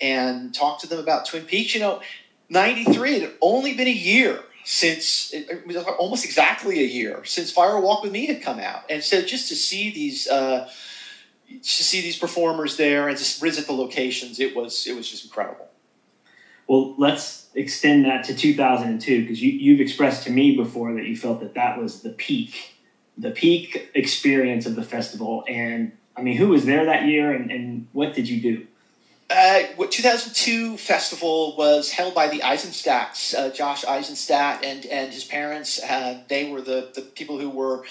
and 0.00 0.52
talk 0.52 0.80
to 0.80 0.88
them 0.88 0.98
about 0.98 1.26
Twin 1.26 1.44
Peaks. 1.44 1.74
You 1.74 1.80
know, 1.80 2.02
'93 2.48 3.14
it 3.14 3.22
had 3.22 3.32
only 3.40 3.74
been 3.74 3.86
a 3.86 3.90
year 3.90 4.40
since 4.64 5.32
it 5.32 5.64
was 5.66 5.76
almost 5.76 6.24
exactly 6.24 6.80
a 6.80 6.86
year 6.86 7.24
since 7.24 7.52
Fire 7.52 7.80
Walk 7.80 8.02
with 8.02 8.12
Me 8.12 8.26
had 8.26 8.42
come 8.42 8.58
out, 8.58 8.82
and 8.90 9.02
so 9.02 9.22
just 9.22 9.48
to 9.48 9.56
see 9.56 9.90
these. 9.90 10.28
Uh, 10.28 10.68
to 11.60 11.84
see 11.84 12.00
these 12.00 12.18
performers 12.18 12.78
there 12.78 13.08
and 13.08 13.18
just 13.18 13.38
visit 13.38 13.66
the 13.66 13.74
locations, 13.74 14.40
it 14.40 14.56
was 14.56 14.86
it 14.86 14.96
was 14.96 15.10
just 15.10 15.22
incredible. 15.22 15.68
Well, 16.66 16.94
let's 16.96 17.41
extend 17.54 18.04
that 18.04 18.24
to 18.24 18.34
2002 18.34 19.22
because 19.22 19.42
you, 19.42 19.52
you've 19.52 19.80
expressed 19.80 20.24
to 20.24 20.30
me 20.30 20.56
before 20.56 20.94
that 20.94 21.04
you 21.04 21.16
felt 21.16 21.40
that 21.40 21.54
that 21.54 21.78
was 21.78 22.02
the 22.02 22.10
peak, 22.10 22.74
the 23.16 23.30
peak 23.30 23.90
experience 23.94 24.66
of 24.66 24.74
the 24.74 24.82
festival. 24.82 25.44
And 25.48 25.92
I 26.16 26.22
mean, 26.22 26.36
who 26.36 26.48
was 26.48 26.66
there 26.66 26.84
that 26.86 27.06
year 27.06 27.32
and, 27.32 27.50
and 27.50 27.86
what 27.92 28.14
did 28.14 28.28
you 28.28 28.40
do? 28.40 28.66
Uh, 29.30 29.62
what 29.76 29.90
2002 29.90 30.76
festival 30.76 31.56
was 31.56 31.90
held 31.92 32.14
by 32.14 32.28
the 32.28 32.40
Eisenstadts, 32.40 33.34
uh, 33.34 33.48
Josh 33.48 33.82
Eisenstadt 33.82 34.62
and 34.62 34.84
and 34.86 35.10
his 35.10 35.24
parents. 35.24 35.82
Uh, 35.82 36.20
they 36.28 36.50
were 36.50 36.60
the 36.60 36.90
the 36.94 37.00
people 37.00 37.38
who 37.38 37.48
were 37.48 37.82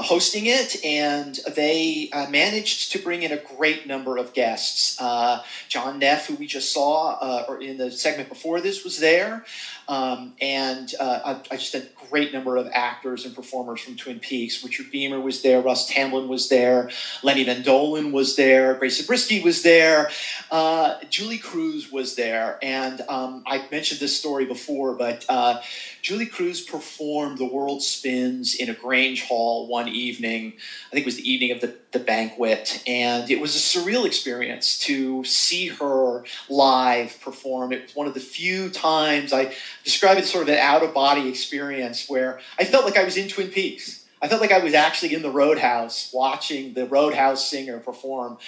uh, 0.00 0.02
hosting 0.02 0.46
it, 0.46 0.82
and 0.82 1.38
they 1.54 2.08
uh, 2.12 2.28
managed 2.30 2.90
to 2.92 2.98
bring 2.98 3.22
in 3.22 3.32
a 3.32 3.36
great 3.36 3.86
number 3.86 4.16
of 4.16 4.32
guests. 4.32 5.00
Uh, 5.00 5.42
John 5.68 5.98
Neff, 5.98 6.26
who 6.26 6.36
we 6.36 6.46
just 6.46 6.72
saw 6.72 7.18
uh, 7.20 7.44
or 7.46 7.60
in 7.60 7.76
the 7.76 7.90
segment 7.90 8.30
before 8.30 8.60
this, 8.62 8.82
was 8.82 8.98
there. 8.98 9.44
Um, 9.88 10.34
and 10.40 10.94
uh, 11.00 11.20
I, 11.50 11.54
I, 11.54 11.56
just 11.56 11.74
a 11.74 11.84
great 12.08 12.32
number 12.32 12.56
of 12.56 12.70
actors 12.72 13.26
and 13.26 13.34
performers 13.34 13.80
from 13.80 13.96
Twin 13.96 14.20
Peaks. 14.20 14.62
Richard 14.62 14.86
Beymer 14.92 15.20
was 15.20 15.42
there, 15.42 15.60
Russ 15.60 15.88
Tamblyn 15.88 16.28
was 16.28 16.48
there, 16.48 16.90
Lenny 17.24 17.42
Von 17.42 17.64
Dohlen 17.64 18.12
was 18.12 18.36
there, 18.36 18.74
Grace 18.74 19.00
Zabriskie 19.00 19.42
was 19.42 19.62
there, 19.62 20.08
uh, 20.52 20.98
Julee 21.10 21.38
Cruise 21.38 21.90
was 21.90 22.14
there. 22.14 22.60
And 22.62 23.00
um, 23.08 23.42
I 23.48 23.66
mentioned 23.72 23.98
this 23.98 24.16
story 24.16 24.44
before, 24.44 24.94
but 24.94 25.26
uh, 26.08 26.24
Cruise 26.32 26.60
performed 26.60 27.38
The 27.38 27.46
World 27.46 27.82
Spins 27.82 28.54
in 28.54 28.70
a 28.70 28.74
Grange 28.74 29.24
Hall 29.24 29.66
one 29.66 29.88
evening. 29.88 30.54
I 30.88 30.90
think 30.92 31.04
it 31.04 31.06
was 31.06 31.16
the 31.16 31.30
evening 31.30 31.52
of 31.52 31.60
the, 31.60 31.74
the 31.92 31.98
banquet. 31.98 32.82
And 32.86 33.30
it 33.30 33.40
was 33.40 33.54
a 33.56 33.58
surreal 33.58 34.06
experience 34.06 34.78
to 34.80 35.24
see 35.24 35.68
her 35.68 36.24
live 36.48 37.20
perform. 37.20 37.72
It 37.72 37.82
was 37.82 37.96
one 37.96 38.06
of 38.06 38.14
the 38.14 38.20
few 38.20 38.70
times 38.70 39.32
I 39.32 39.54
describe 39.84 40.18
it 40.18 40.26
sort 40.26 40.42
of 40.44 40.48
an 40.48 40.58
out 40.58 40.82
of 40.82 40.94
body 40.94 41.28
experience 41.28 42.08
where 42.08 42.40
I 42.58 42.64
felt 42.64 42.84
like 42.84 42.96
I 42.96 43.04
was 43.04 43.16
in 43.16 43.28
Twin 43.28 43.48
Peaks. 43.48 44.04
I 44.22 44.28
felt 44.28 44.40
like 44.40 44.52
I 44.52 44.58
was 44.58 44.74
actually 44.74 45.14
in 45.14 45.22
the 45.22 45.30
Roadhouse 45.30 46.10
watching 46.12 46.74
the 46.74 46.86
Roadhouse 46.86 47.48
singer 47.48 47.78
perform. 47.78 48.38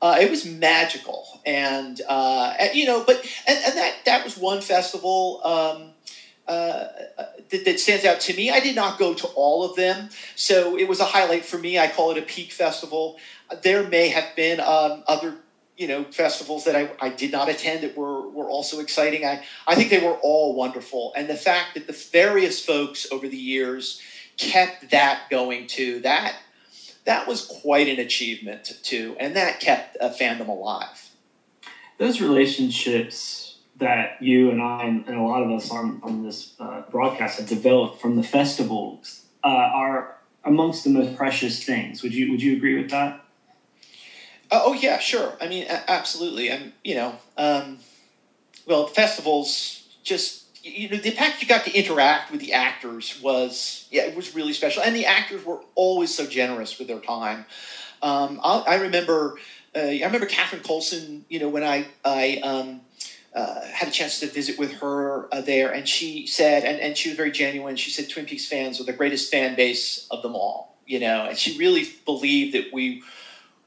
Uh, 0.00 0.18
it 0.20 0.28
was 0.28 0.44
magical, 0.44 1.40
and, 1.46 2.00
uh, 2.08 2.52
and, 2.58 2.74
you 2.74 2.84
know, 2.86 3.04
but 3.06 3.24
and, 3.46 3.56
and 3.64 3.76
that 3.76 3.94
that 4.04 4.24
was 4.24 4.36
one 4.36 4.60
festival. 4.60 5.40
Um, 5.44 5.90
uh, 6.48 6.88
that, 7.50 7.64
that, 7.64 7.80
stands 7.80 8.04
out 8.04 8.20
to 8.20 8.34
me. 8.34 8.50
I 8.50 8.60
did 8.60 8.74
not 8.74 8.98
go 8.98 9.14
to 9.14 9.26
all 9.28 9.64
of 9.64 9.76
them, 9.76 10.08
so 10.34 10.76
it 10.76 10.88
was 10.88 11.00
a 11.00 11.04
highlight 11.04 11.44
for 11.44 11.58
me. 11.58 11.78
I 11.78 11.88
call 11.88 12.10
it 12.10 12.18
a 12.18 12.22
peak 12.22 12.50
festival. 12.50 13.18
There 13.62 13.86
may 13.88 14.08
have 14.08 14.34
been 14.34 14.58
um, 14.60 15.04
other 15.06 15.36
you 15.76 15.86
know 15.88 16.04
festivals 16.04 16.64
that 16.64 16.76
I, 16.76 16.90
I 17.00 17.08
did 17.10 17.32
not 17.32 17.48
attend 17.48 17.82
that 17.82 17.96
were 17.96 18.28
were 18.28 18.48
also 18.48 18.80
exciting. 18.80 19.24
I 19.24 19.44
I 19.66 19.74
think 19.74 19.90
they 19.90 20.04
were 20.04 20.18
all 20.22 20.54
wonderful, 20.54 21.12
and 21.16 21.28
the 21.28 21.36
fact 21.36 21.74
that 21.74 21.86
the 21.86 21.92
various 21.92 22.64
folks 22.64 23.06
over 23.12 23.28
the 23.28 23.36
years 23.36 24.00
kept 24.36 24.90
that 24.90 25.30
going 25.30 25.66
too 25.66 26.00
that 26.00 26.34
that 27.04 27.26
was 27.26 27.46
quite 27.62 27.88
an 27.88 27.98
achievement 27.98 28.78
too, 28.82 29.16
and 29.18 29.34
that 29.36 29.60
kept 29.60 29.96
a 30.00 30.08
fandom 30.10 30.48
alive. 30.48 31.10
Those 31.98 32.20
relationships 32.20 33.41
that 33.82 34.22
you 34.22 34.50
and 34.50 34.62
I 34.62 34.84
and, 34.84 35.08
a 35.08 35.22
lot 35.22 35.42
of 35.42 35.50
us 35.50 35.70
on, 35.70 36.00
on 36.02 36.22
this 36.22 36.54
uh, 36.58 36.82
broadcast 36.90 37.38
have 37.38 37.48
developed 37.48 38.00
from 38.00 38.16
the 38.16 38.22
festivals 38.22 39.26
uh, 39.44 39.48
are 39.48 40.16
amongst 40.44 40.84
the 40.84 40.90
most 40.90 41.16
precious 41.16 41.62
things. 41.62 42.02
Would 42.02 42.14
you 42.14 42.30
would 42.30 42.42
you 42.42 42.56
agree 42.56 42.80
with 42.80 42.90
that? 42.90 43.24
Uh, 44.50 44.62
oh 44.64 44.72
yeah, 44.72 44.98
sure. 44.98 45.34
I 45.40 45.48
mean, 45.48 45.66
absolutely. 45.68 46.48
And 46.48 46.72
you 46.84 46.94
know, 46.94 47.16
um, 47.36 47.78
well, 48.66 48.86
festivals 48.86 49.96
just 50.02 50.46
you 50.64 50.88
know 50.88 50.96
the 50.96 51.10
fact 51.10 51.42
you 51.42 51.48
got 51.48 51.64
to 51.64 51.72
interact 51.72 52.30
with 52.30 52.40
the 52.40 52.52
actors 52.52 53.20
was 53.20 53.88
yeah 53.90 54.02
it 54.02 54.16
was 54.16 54.34
really 54.34 54.52
special, 54.52 54.82
and 54.82 54.94
the 54.94 55.06
actors 55.06 55.44
were 55.44 55.60
always 55.74 56.14
so 56.14 56.26
generous 56.26 56.78
with 56.78 56.88
their 56.88 57.00
time. 57.00 57.44
Um, 58.00 58.40
I, 58.42 58.76
remember. 58.76 59.38
Uh, 59.74 59.78
I 59.78 60.04
remember 60.04 60.26
Catherine 60.26 60.62
Coulson. 60.62 61.24
You 61.28 61.40
know, 61.40 61.48
when 61.48 61.62
I 61.64 61.86
I 62.04 62.40
um, 62.44 62.80
uh, 63.34 63.60
had 63.62 63.88
a 63.88 63.90
chance 63.90 64.20
to 64.20 64.26
visit 64.26 64.58
with 64.58 64.72
her 64.74 65.32
uh, 65.34 65.40
there, 65.40 65.72
and 65.72 65.88
she 65.88 66.26
said, 66.26 66.64
and, 66.64 66.80
and 66.80 66.96
she 66.96 67.08
was 67.08 67.16
very 67.16 67.30
genuine. 67.30 67.76
She 67.76 67.90
said, 67.90 68.10
Twin 68.10 68.26
Peaks 68.26 68.46
fans 68.46 68.80
are 68.80 68.84
the 68.84 68.92
greatest 68.92 69.30
fan 69.30 69.56
base 69.56 70.06
of 70.10 70.22
them 70.22 70.34
all, 70.34 70.76
you 70.86 71.00
know, 71.00 71.26
and 71.26 71.38
she 71.38 71.58
really 71.58 71.86
believed 72.04 72.54
that 72.54 72.72
we, 72.72 73.02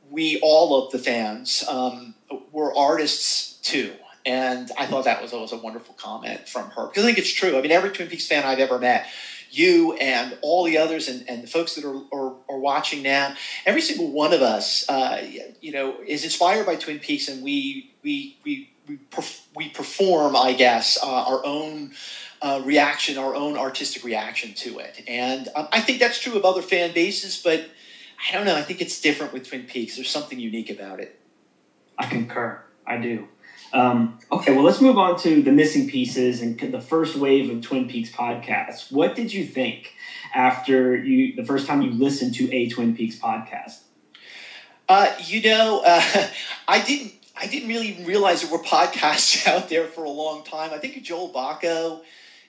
we 0.09 0.39
all 0.41 0.85
of 0.85 0.91
the 0.91 0.99
fans, 0.99 1.63
um, 1.67 2.15
were 2.51 2.75
artists 2.75 3.59
too. 3.61 3.93
And 4.25 4.71
I 4.77 4.87
thought 4.87 5.05
that 5.05 5.21
was 5.21 5.33
always 5.33 5.51
a 5.51 5.57
wonderful 5.57 5.93
comment 5.95 6.49
from 6.49 6.71
her 6.71 6.87
because 6.87 7.03
I 7.03 7.07
think 7.07 7.19
it's 7.19 7.31
true. 7.31 7.57
I 7.57 7.61
mean, 7.61 7.71
every 7.71 7.91
Twin 7.91 8.07
Peaks 8.07 8.27
fan 8.27 8.43
I've 8.43 8.57
ever 8.57 8.79
met, 8.79 9.05
you 9.51 9.93
and 9.93 10.37
all 10.41 10.63
the 10.63 10.77
others 10.77 11.07
and, 11.07 11.27
and 11.29 11.43
the 11.43 11.47
folks 11.47 11.75
that 11.75 11.85
are, 11.85 12.01
are, 12.11 12.35
are 12.49 12.59
watching 12.59 13.03
now, 13.03 13.35
every 13.65 13.81
single 13.81 14.11
one 14.11 14.33
of 14.33 14.41
us, 14.41 14.87
uh, 14.89 15.23
you 15.61 15.71
know, 15.71 15.97
is 16.05 16.23
inspired 16.23 16.65
by 16.65 16.75
Twin 16.75 16.99
Peaks, 16.99 17.27
and 17.27 17.43
we 17.43 17.93
we 18.03 18.37
we 18.43 18.71
we, 18.87 18.97
perf- 19.11 19.41
we 19.55 19.69
perform, 19.69 20.35
I 20.35 20.53
guess, 20.53 20.97
uh, 21.01 21.07
our 21.07 21.45
own 21.45 21.91
uh, 22.41 22.61
reaction, 22.63 23.17
our 23.17 23.35
own 23.35 23.57
artistic 23.57 24.03
reaction 24.03 24.53
to 24.53 24.79
it. 24.79 25.03
And 25.07 25.49
um, 25.55 25.67
I 25.71 25.81
think 25.81 25.99
that's 25.99 26.19
true 26.19 26.35
of 26.35 26.45
other 26.45 26.61
fan 26.61 26.93
bases, 26.93 27.41
but 27.41 27.69
I 28.27 28.33
don't 28.33 28.45
know. 28.45 28.55
I 28.55 28.61
think 28.61 28.81
it's 28.81 29.01
different 29.01 29.33
with 29.33 29.47
Twin 29.47 29.63
Peaks. 29.63 29.95
There's 29.95 30.09
something 30.09 30.39
unique 30.39 30.69
about 30.69 30.99
it. 30.99 31.19
I 31.97 32.05
concur. 32.07 32.61
I 32.85 32.97
do. 32.97 33.27
Um, 33.73 34.19
okay, 34.31 34.53
well, 34.53 34.63
let's 34.63 34.79
move 34.79 34.97
on 34.97 35.19
to 35.19 35.41
the 35.41 35.51
missing 35.51 35.89
pieces 35.89 36.41
and 36.41 36.57
the 36.59 36.79
first 36.79 37.15
wave 37.15 37.49
of 37.49 37.61
Twin 37.61 37.87
Peaks 37.87 38.09
podcasts. 38.11 38.91
What 38.91 39.15
did 39.15 39.33
you 39.33 39.45
think 39.45 39.95
after 40.33 40.95
you 40.95 41.35
the 41.35 41.43
first 41.43 41.67
time 41.67 41.81
you 41.81 41.91
listened 41.91 42.35
to 42.35 42.53
a 42.53 42.69
Twin 42.69 42.95
Peaks 42.95 43.17
podcast? 43.17 43.79
Uh, 44.87 45.13
you 45.25 45.41
know, 45.41 45.81
uh, 45.85 46.27
I 46.67 46.81
didn't 46.81 47.14
I 47.37 47.47
didn't 47.47 47.67
really 47.67 48.03
realize 48.05 48.41
there 48.41 48.51
were 48.51 48.63
podcasts 48.63 49.47
out 49.53 49.69
there 49.69 49.87
for 49.87 50.03
a 50.03 50.09
long 50.09 50.43
time. 50.43 50.71
I 50.73 50.77
think 50.77 51.01
Joel 51.03 51.29
Bocko 51.29 52.01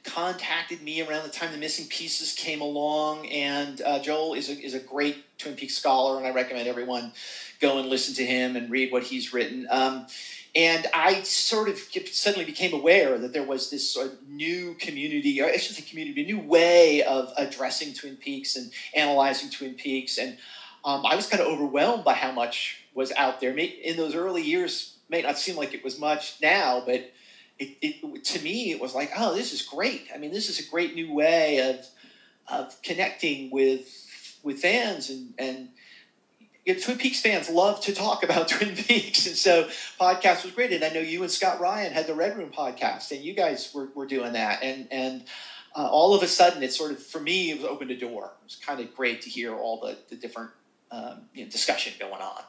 contacted 0.05 0.81
me 0.83 1.03
around 1.03 1.25
the 1.25 1.31
time 1.31 1.51
the 1.51 1.59
missing 1.59 1.87
pieces 1.89 2.33
came 2.33 2.61
along, 2.61 3.27
and 3.27 3.83
uh, 3.83 3.99
Joel 3.99 4.35
is 4.35 4.49
a, 4.49 4.53
is 4.53 4.75
a 4.75 4.79
great 4.79 5.17
Twin 5.39 5.55
Peaks 5.55 5.75
scholar, 5.75 6.17
and 6.19 6.27
I 6.27 6.31
recommend 6.31 6.69
everyone 6.69 7.13
go 7.61 7.79
and 7.79 7.89
listen 7.89 8.15
to 8.15 8.25
him 8.25 8.55
and 8.55 8.71
read 8.71 8.93
what 8.93 9.03
he's 9.03 9.33
written. 9.33 9.67
Um, 9.71 10.07
and 10.55 10.87
I 10.95 11.23
sort 11.23 11.69
of 11.69 11.79
suddenly 11.79 12.47
became 12.47 12.73
aware 12.73 13.19
that 13.19 13.33
there 13.33 13.43
was 13.43 13.71
this 13.71 13.91
sort 13.91 14.07
of 14.07 14.29
new 14.29 14.75
community, 14.75 15.43
or 15.43 15.47
I 15.47 15.57
should 15.57 15.77
say 15.77 15.83
community, 15.83 16.23
a 16.23 16.25
new 16.25 16.39
way 16.39 17.03
of 17.03 17.33
addressing 17.37 17.93
Twin 17.93 18.17
Peaks 18.17 18.57
and 18.57 18.71
analyzing 18.95 19.51
Twin 19.51 19.75
Peaks. 19.75 20.17
And 20.17 20.39
um, 20.87 21.05
I 21.05 21.17
was 21.17 21.27
kind 21.27 21.43
of 21.43 21.49
overwhelmed 21.49 22.05
by 22.05 22.15
how 22.15 22.31
much 22.31 22.85
was 22.95 23.11
out 23.13 23.41
there. 23.41 23.51
In 23.51 23.97
those 23.97 24.15
early 24.15 24.43
years, 24.43 24.97
may 25.11 25.21
not 25.21 25.37
seem 25.37 25.57
like 25.57 25.75
it 25.75 25.83
was 25.83 25.99
much 25.99 26.37
now, 26.41 26.81
but 26.87 27.13
it, 27.59 27.77
it, 27.83 28.25
to 28.25 28.43
me, 28.43 28.71
it 28.71 28.81
was 28.81 28.95
like, 28.95 29.11
oh, 29.17 29.35
this 29.35 29.53
is 29.53 29.63
great. 29.63 30.07
I 30.15 30.19
mean, 30.19 30.33
this 30.33 30.49
is 30.49 30.65
a 30.65 30.71
great 30.71 30.95
new 30.95 31.13
way 31.13 31.59
of 31.59 31.87
of 32.49 32.81
connecting 32.83 33.51
with 33.51 34.39
with 34.45 34.61
fans 34.61 35.11
and 35.11 35.35
and 35.39 35.69
you 36.65 36.75
know, 36.75 36.81
Twin 36.81 36.99
Peaks 36.99 37.21
fans 37.21 37.51
love 37.51 37.81
to 37.83 37.93
talk 37.93 38.23
about 38.29 38.47
Twin 38.47 38.77
Peaks, 38.77 39.27
and 39.27 39.35
so 39.35 39.69
podcast 40.01 40.45
was 40.45 40.53
great. 40.53 40.73
And 40.73 40.85
I 40.85 40.91
know 40.91 41.01
you 41.01 41.23
and 41.23 41.31
Scott 41.31 41.61
Ryan 41.61 41.93
had 41.93 42.07
the 42.07 42.15
Red 42.15 42.37
Room 42.37 42.51
podcast, 42.51 43.11
and 43.11 43.25
you 43.25 43.35
guys 43.35 43.73
were, 43.75 43.89
were 43.97 44.07
doing 44.07 44.35
that, 44.35 44.63
and 44.63 44.87
and 44.93 45.25
uh, 45.75 45.89
all 45.89 46.15
of 46.15 46.23
a 46.23 46.29
sudden, 46.29 46.63
it 46.63 46.73
sort 46.73 46.93
of 46.93 47.03
for 47.03 47.21
me, 47.21 47.51
it 47.51 47.57
was 47.57 47.67
opened 47.67 47.91
a 47.91 47.97
door. 47.97 48.33
It 48.41 48.45
was 48.45 48.57
kind 48.57 48.79
of 48.79 48.95
great 48.95 49.23
to 49.23 49.31
hear 49.31 49.53
all 49.53 49.81
the 49.81 49.99
the 50.09 50.15
different 50.15 50.51
um, 50.91 51.23
you 51.35 51.45
know, 51.45 51.51
discussion 51.51 51.93
going 51.99 52.21
on. 52.21 52.43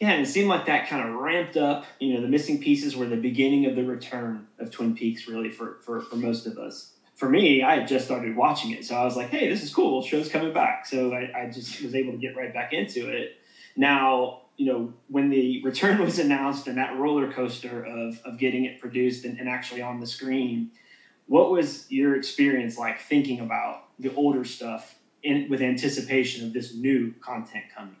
Yeah, 0.00 0.10
and 0.10 0.22
it 0.22 0.28
seemed 0.28 0.48
like 0.48 0.66
that 0.66 0.88
kind 0.88 1.08
of 1.08 1.14
ramped 1.14 1.56
up. 1.56 1.86
You 1.98 2.14
know, 2.14 2.20
the 2.20 2.28
missing 2.28 2.60
pieces 2.60 2.94
were 2.94 3.06
the 3.06 3.16
beginning 3.16 3.64
of 3.64 3.76
the 3.76 3.84
return 3.84 4.46
of 4.58 4.70
Twin 4.70 4.94
Peaks, 4.94 5.26
really, 5.26 5.50
for, 5.50 5.78
for, 5.82 6.02
for 6.02 6.16
most 6.16 6.46
of 6.46 6.58
us. 6.58 6.92
For 7.14 7.30
me, 7.30 7.62
I 7.62 7.76
had 7.78 7.88
just 7.88 8.04
started 8.04 8.36
watching 8.36 8.72
it. 8.72 8.84
So 8.84 8.94
I 8.94 9.04
was 9.04 9.16
like, 9.16 9.30
hey, 9.30 9.48
this 9.48 9.62
is 9.62 9.74
cool. 9.74 10.02
Show's 10.02 10.28
coming 10.28 10.52
back. 10.52 10.84
So 10.84 11.14
I, 11.14 11.44
I 11.44 11.50
just 11.50 11.80
was 11.80 11.94
able 11.94 12.12
to 12.12 12.18
get 12.18 12.36
right 12.36 12.52
back 12.52 12.74
into 12.74 13.08
it. 13.08 13.38
Now, 13.74 14.42
you 14.58 14.66
know, 14.66 14.92
when 15.08 15.30
the 15.30 15.62
return 15.64 15.98
was 16.02 16.18
announced 16.18 16.66
and 16.66 16.76
that 16.76 16.98
roller 16.98 17.32
coaster 17.32 17.82
of, 17.82 18.20
of 18.26 18.38
getting 18.38 18.66
it 18.66 18.78
produced 18.78 19.24
and, 19.24 19.38
and 19.38 19.48
actually 19.48 19.80
on 19.80 20.00
the 20.00 20.06
screen, 20.06 20.72
what 21.26 21.50
was 21.50 21.90
your 21.90 22.16
experience 22.16 22.76
like 22.76 23.00
thinking 23.00 23.40
about 23.40 23.84
the 23.98 24.14
older 24.14 24.44
stuff 24.44 24.95
in, 25.26 25.48
with 25.50 25.60
anticipation 25.60 26.46
of 26.46 26.52
this 26.52 26.74
new 26.74 27.12
content 27.20 27.64
coming? 27.76 27.96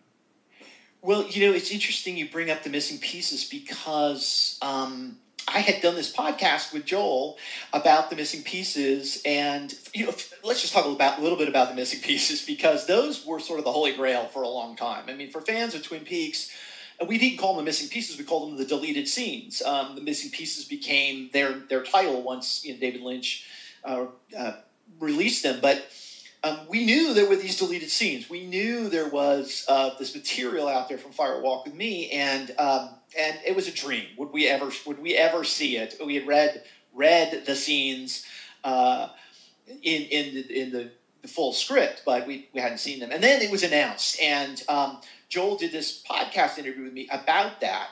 Well, 1.02 1.26
you 1.28 1.46
know, 1.46 1.54
it's 1.54 1.70
interesting 1.70 2.16
you 2.16 2.28
bring 2.28 2.50
up 2.50 2.62
the 2.62 2.70
missing 2.70 2.98
pieces 2.98 3.44
because 3.44 4.58
um, 4.62 5.18
I 5.48 5.58
had 5.58 5.82
done 5.82 5.94
this 5.94 6.12
podcast 6.12 6.72
with 6.72 6.84
Joel 6.84 7.36
about 7.72 8.10
the 8.10 8.16
missing 8.16 8.42
pieces, 8.42 9.22
and 9.26 9.74
you 9.92 10.06
know, 10.06 10.14
let's 10.42 10.62
just 10.62 10.72
talk 10.72 10.86
about 10.86 11.18
a 11.18 11.22
little 11.22 11.38
bit 11.38 11.48
about 11.48 11.68
the 11.68 11.74
missing 11.74 12.00
pieces 12.00 12.44
because 12.44 12.86
those 12.86 13.26
were 13.26 13.40
sort 13.40 13.58
of 13.58 13.64
the 13.64 13.72
holy 13.72 13.92
grail 13.92 14.26
for 14.26 14.42
a 14.42 14.48
long 14.48 14.76
time. 14.76 15.04
I 15.08 15.14
mean, 15.14 15.30
for 15.30 15.40
fans 15.40 15.74
of 15.74 15.82
Twin 15.82 16.02
Peaks, 16.02 16.50
we 17.06 17.18
didn't 17.18 17.38
call 17.38 17.54
them 17.54 17.64
the 17.64 17.68
missing 17.68 17.88
pieces; 17.88 18.18
we 18.18 18.24
called 18.24 18.50
them 18.50 18.58
the 18.58 18.64
deleted 18.64 19.06
scenes. 19.06 19.62
Um, 19.62 19.94
the 19.94 20.00
missing 20.00 20.30
pieces 20.30 20.64
became 20.64 21.30
their 21.32 21.52
their 21.68 21.82
title 21.82 22.22
once 22.22 22.64
you 22.64 22.74
know, 22.74 22.80
David 22.80 23.02
Lynch 23.02 23.46
uh, 23.84 24.06
uh, 24.36 24.52
released 24.98 25.42
them, 25.42 25.58
but 25.60 25.86
um, 26.46 26.60
we 26.68 26.84
knew 26.84 27.12
there 27.12 27.28
were 27.28 27.36
these 27.36 27.58
deleted 27.58 27.90
scenes. 27.90 28.30
We 28.30 28.46
knew 28.46 28.88
there 28.88 29.08
was 29.08 29.64
uh, 29.68 29.90
this 29.98 30.14
material 30.14 30.68
out 30.68 30.88
there 30.88 30.98
from 30.98 31.12
Fire 31.12 31.40
Walk 31.40 31.64
with 31.64 31.74
Me, 31.74 32.10
and 32.10 32.54
um, 32.58 32.90
and 33.18 33.38
it 33.44 33.56
was 33.56 33.66
a 33.66 33.72
dream. 33.72 34.06
Would 34.16 34.32
we 34.32 34.46
ever 34.46 34.70
would 34.86 35.00
we 35.00 35.16
ever 35.16 35.42
see 35.44 35.76
it? 35.76 35.96
We 36.04 36.14
had 36.14 36.26
read 36.26 36.62
read 36.94 37.44
the 37.46 37.56
scenes 37.56 38.24
uh, 38.64 39.08
in 39.66 40.02
in 40.02 40.34
the, 40.34 40.60
in 40.62 40.72
the, 40.72 40.90
the, 41.22 41.28
full 41.28 41.52
script, 41.52 42.02
but 42.06 42.26
we, 42.26 42.48
we 42.52 42.60
hadn't 42.60 42.78
seen 42.78 43.00
them. 43.00 43.10
And 43.10 43.22
then 43.22 43.42
it 43.42 43.50
was 43.50 43.64
announced, 43.64 44.20
and 44.20 44.62
um, 44.68 45.00
Joel 45.28 45.56
did 45.56 45.72
this 45.72 46.02
podcast 46.08 46.58
interview 46.58 46.84
with 46.84 46.92
me 46.92 47.08
about 47.10 47.60
that. 47.60 47.88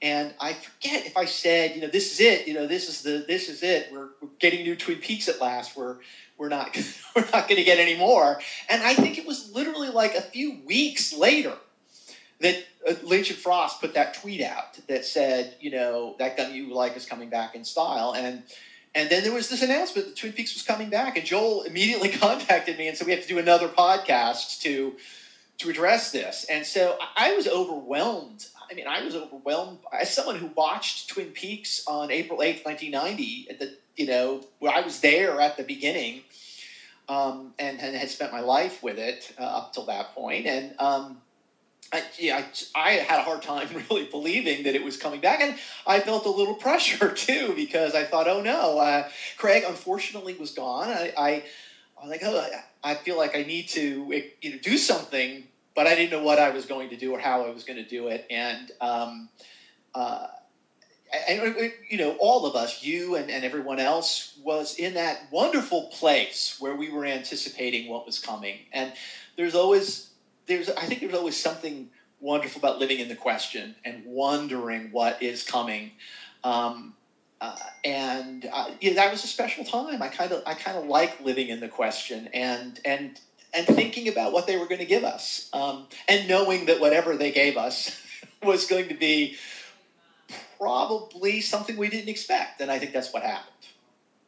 and 0.00 0.32
I 0.40 0.54
forget 0.54 1.06
if 1.06 1.16
I 1.16 1.26
said, 1.26 1.74
you 1.74 1.82
know, 1.82 1.88
this 1.88 2.12
is 2.12 2.20
it. 2.20 2.48
You 2.48 2.54
know, 2.54 2.66
this 2.66 2.88
is 2.88 3.02
the 3.02 3.24
this 3.26 3.50
is 3.50 3.62
it. 3.62 3.88
We're, 3.92 4.08
we're 4.22 4.30
getting 4.38 4.62
new 4.62 4.76
Twin 4.76 4.98
Peaks 4.98 5.28
at 5.28 5.40
last. 5.40 5.76
We're 5.76 5.98
we're 6.38 6.48
not 6.48 6.76
we're 7.16 7.22
not 7.32 7.48
going 7.48 7.56
to 7.56 7.64
get 7.64 7.78
any 7.78 7.96
more. 7.96 8.40
And 8.68 8.82
I 8.82 8.94
think 8.94 9.18
it 9.18 9.26
was 9.26 9.52
literally 9.54 9.88
like 9.88 10.14
a 10.14 10.22
few 10.22 10.58
weeks 10.64 11.12
later 11.12 11.54
that 12.40 12.64
uh, 12.88 12.94
Lynch 13.02 13.30
and 13.30 13.38
Frost 13.38 13.80
put 13.80 13.94
that 13.94 14.14
tweet 14.14 14.40
out 14.40 14.78
that 14.86 15.04
said, 15.04 15.56
you 15.60 15.70
know, 15.70 16.14
that 16.18 16.36
gun 16.36 16.54
you 16.54 16.72
like 16.72 16.96
is 16.96 17.04
coming 17.04 17.28
back 17.28 17.54
in 17.54 17.64
style. 17.64 18.14
And 18.16 18.42
and 18.94 19.10
then 19.10 19.22
there 19.22 19.32
was 19.32 19.48
this 19.48 19.62
announcement 19.62 20.08
that 20.08 20.16
Twin 20.16 20.32
Peaks 20.32 20.54
was 20.54 20.62
coming 20.62 20.88
back, 20.88 21.16
and 21.16 21.26
Joel 21.26 21.62
immediately 21.62 22.08
contacted 22.24 22.78
me 22.78 22.88
and 22.88 22.96
said 22.96 23.06
we 23.06 23.12
have 23.12 23.22
to 23.22 23.28
do 23.28 23.38
another 23.38 23.68
podcast 23.68 24.60
to 24.62 24.96
to 25.58 25.68
address 25.68 26.12
this. 26.12 26.46
And 26.48 26.64
so 26.64 26.96
I 27.16 27.34
was 27.34 27.48
overwhelmed 27.48 28.46
I 28.70 28.74
mean, 28.74 28.86
I 28.86 29.02
was 29.02 29.14
overwhelmed 29.14 29.78
as 29.98 30.12
someone 30.12 30.36
who 30.36 30.48
watched 30.48 31.08
Twin 31.08 31.28
Peaks 31.28 31.84
on 31.86 32.10
April 32.10 32.40
8th, 32.40 32.64
1990, 32.64 33.46
at 33.50 33.58
the, 33.58 33.74
you 33.98 34.06
know, 34.06 34.42
where 34.58 34.72
I 34.72 34.80
was 34.80 35.00
there 35.00 35.40
at 35.40 35.56
the 35.56 35.62
beginning 35.62 36.22
um, 37.08 37.54
and, 37.58 37.80
and 37.80 37.96
had 37.96 38.10
spent 38.10 38.32
my 38.32 38.40
life 38.40 38.82
with 38.82 38.98
it 38.98 39.34
uh, 39.38 39.42
up 39.42 39.72
till 39.72 39.86
that 39.86 40.14
point. 40.14 40.46
And, 40.46 40.74
um, 40.78 41.22
I, 41.90 42.02
yeah, 42.18 42.44
I, 42.74 42.80
I, 42.80 42.90
had 42.92 43.20
a 43.20 43.22
hard 43.22 43.40
time 43.40 43.68
really 43.90 44.04
believing 44.04 44.64
that 44.64 44.74
it 44.74 44.84
was 44.84 44.98
coming 44.98 45.20
back, 45.20 45.40
and 45.40 45.58
I 45.86 46.00
felt 46.00 46.26
a 46.26 46.30
little 46.30 46.54
pressure 46.66 47.12
too 47.12 47.54
because 47.56 47.94
I 47.94 48.04
thought, 48.04 48.28
oh 48.28 48.42
no, 48.42 48.78
uh, 48.78 49.08
Craig 49.38 49.64
unfortunately 49.66 50.34
was 50.34 50.50
gone. 50.50 50.88
I, 50.88 51.14
I, 51.16 51.30
I 51.98 52.02
was 52.02 52.10
like, 52.10 52.20
oh, 52.24 52.46
I 52.84 52.94
feel 52.94 53.16
like 53.16 53.34
I 53.34 53.42
need 53.42 53.68
to 53.70 54.22
you 54.42 54.50
know 54.50 54.58
do 54.62 54.76
something 54.76 55.44
but 55.78 55.86
I 55.86 55.94
didn't 55.94 56.10
know 56.10 56.24
what 56.24 56.40
I 56.40 56.50
was 56.50 56.66
going 56.66 56.88
to 56.88 56.96
do 56.96 57.12
or 57.12 57.20
how 57.20 57.44
I 57.44 57.50
was 57.50 57.62
going 57.62 57.76
to 57.76 57.88
do 57.88 58.08
it. 58.08 58.26
And, 58.30 58.68
um, 58.80 59.28
uh, 59.94 60.26
and 61.28 61.72
you 61.88 61.98
know, 61.98 62.16
all 62.18 62.46
of 62.46 62.54
us, 62.54 62.82
you 62.82 63.16
and, 63.16 63.30
and 63.30 63.44
everyone 63.44 63.78
else, 63.78 64.38
was 64.42 64.76
in 64.76 64.94
that 64.94 65.22
wonderful 65.30 65.90
place 65.92 66.56
where 66.58 66.74
we 66.74 66.90
were 66.90 67.04
anticipating 67.04 67.88
what 67.88 68.06
was 68.06 68.18
coming. 68.18 68.58
And 68.72 68.92
there's 69.36 69.54
always, 69.54 70.10
there's, 70.46 70.68
I 70.70 70.82
think 70.82 71.00
there's 71.00 71.14
always 71.14 71.36
something 71.36 71.90
wonderful 72.20 72.60
about 72.60 72.78
living 72.78 72.98
in 72.98 73.08
the 73.08 73.14
question 73.14 73.74
and 73.84 74.02
wondering 74.04 74.90
what 74.92 75.22
is 75.22 75.44
coming. 75.44 75.92
Um, 76.44 76.94
uh, 77.40 77.56
and 77.84 78.48
uh, 78.52 78.70
yeah, 78.80 78.94
that 78.94 79.10
was 79.10 79.24
a 79.24 79.28
special 79.28 79.64
time. 79.64 80.02
I 80.02 80.08
kind 80.08 80.32
of, 80.32 80.42
I 80.46 80.54
kind 80.54 80.76
of 80.76 80.86
like 80.86 81.20
living 81.20 81.48
in 81.48 81.60
the 81.60 81.68
question 81.68 82.28
and 82.34 82.80
and 82.84 83.20
and 83.54 83.66
thinking 83.66 84.08
about 84.08 84.32
what 84.32 84.46
they 84.46 84.56
were 84.56 84.66
going 84.66 84.80
to 84.80 84.86
give 84.86 85.04
us 85.04 85.48
um, 85.52 85.86
and 86.08 86.28
knowing 86.28 86.66
that 86.66 86.80
whatever 86.80 87.16
they 87.16 87.30
gave 87.30 87.56
us 87.56 87.98
was 88.42 88.66
going 88.66 88.88
to 88.88 88.94
be 88.94 89.36
probably 90.58 91.40
something 91.40 91.76
we 91.76 91.88
didn't 91.88 92.08
expect 92.08 92.60
and 92.60 92.70
i 92.70 92.78
think 92.78 92.92
that's 92.92 93.12
what 93.12 93.22
happened 93.22 93.66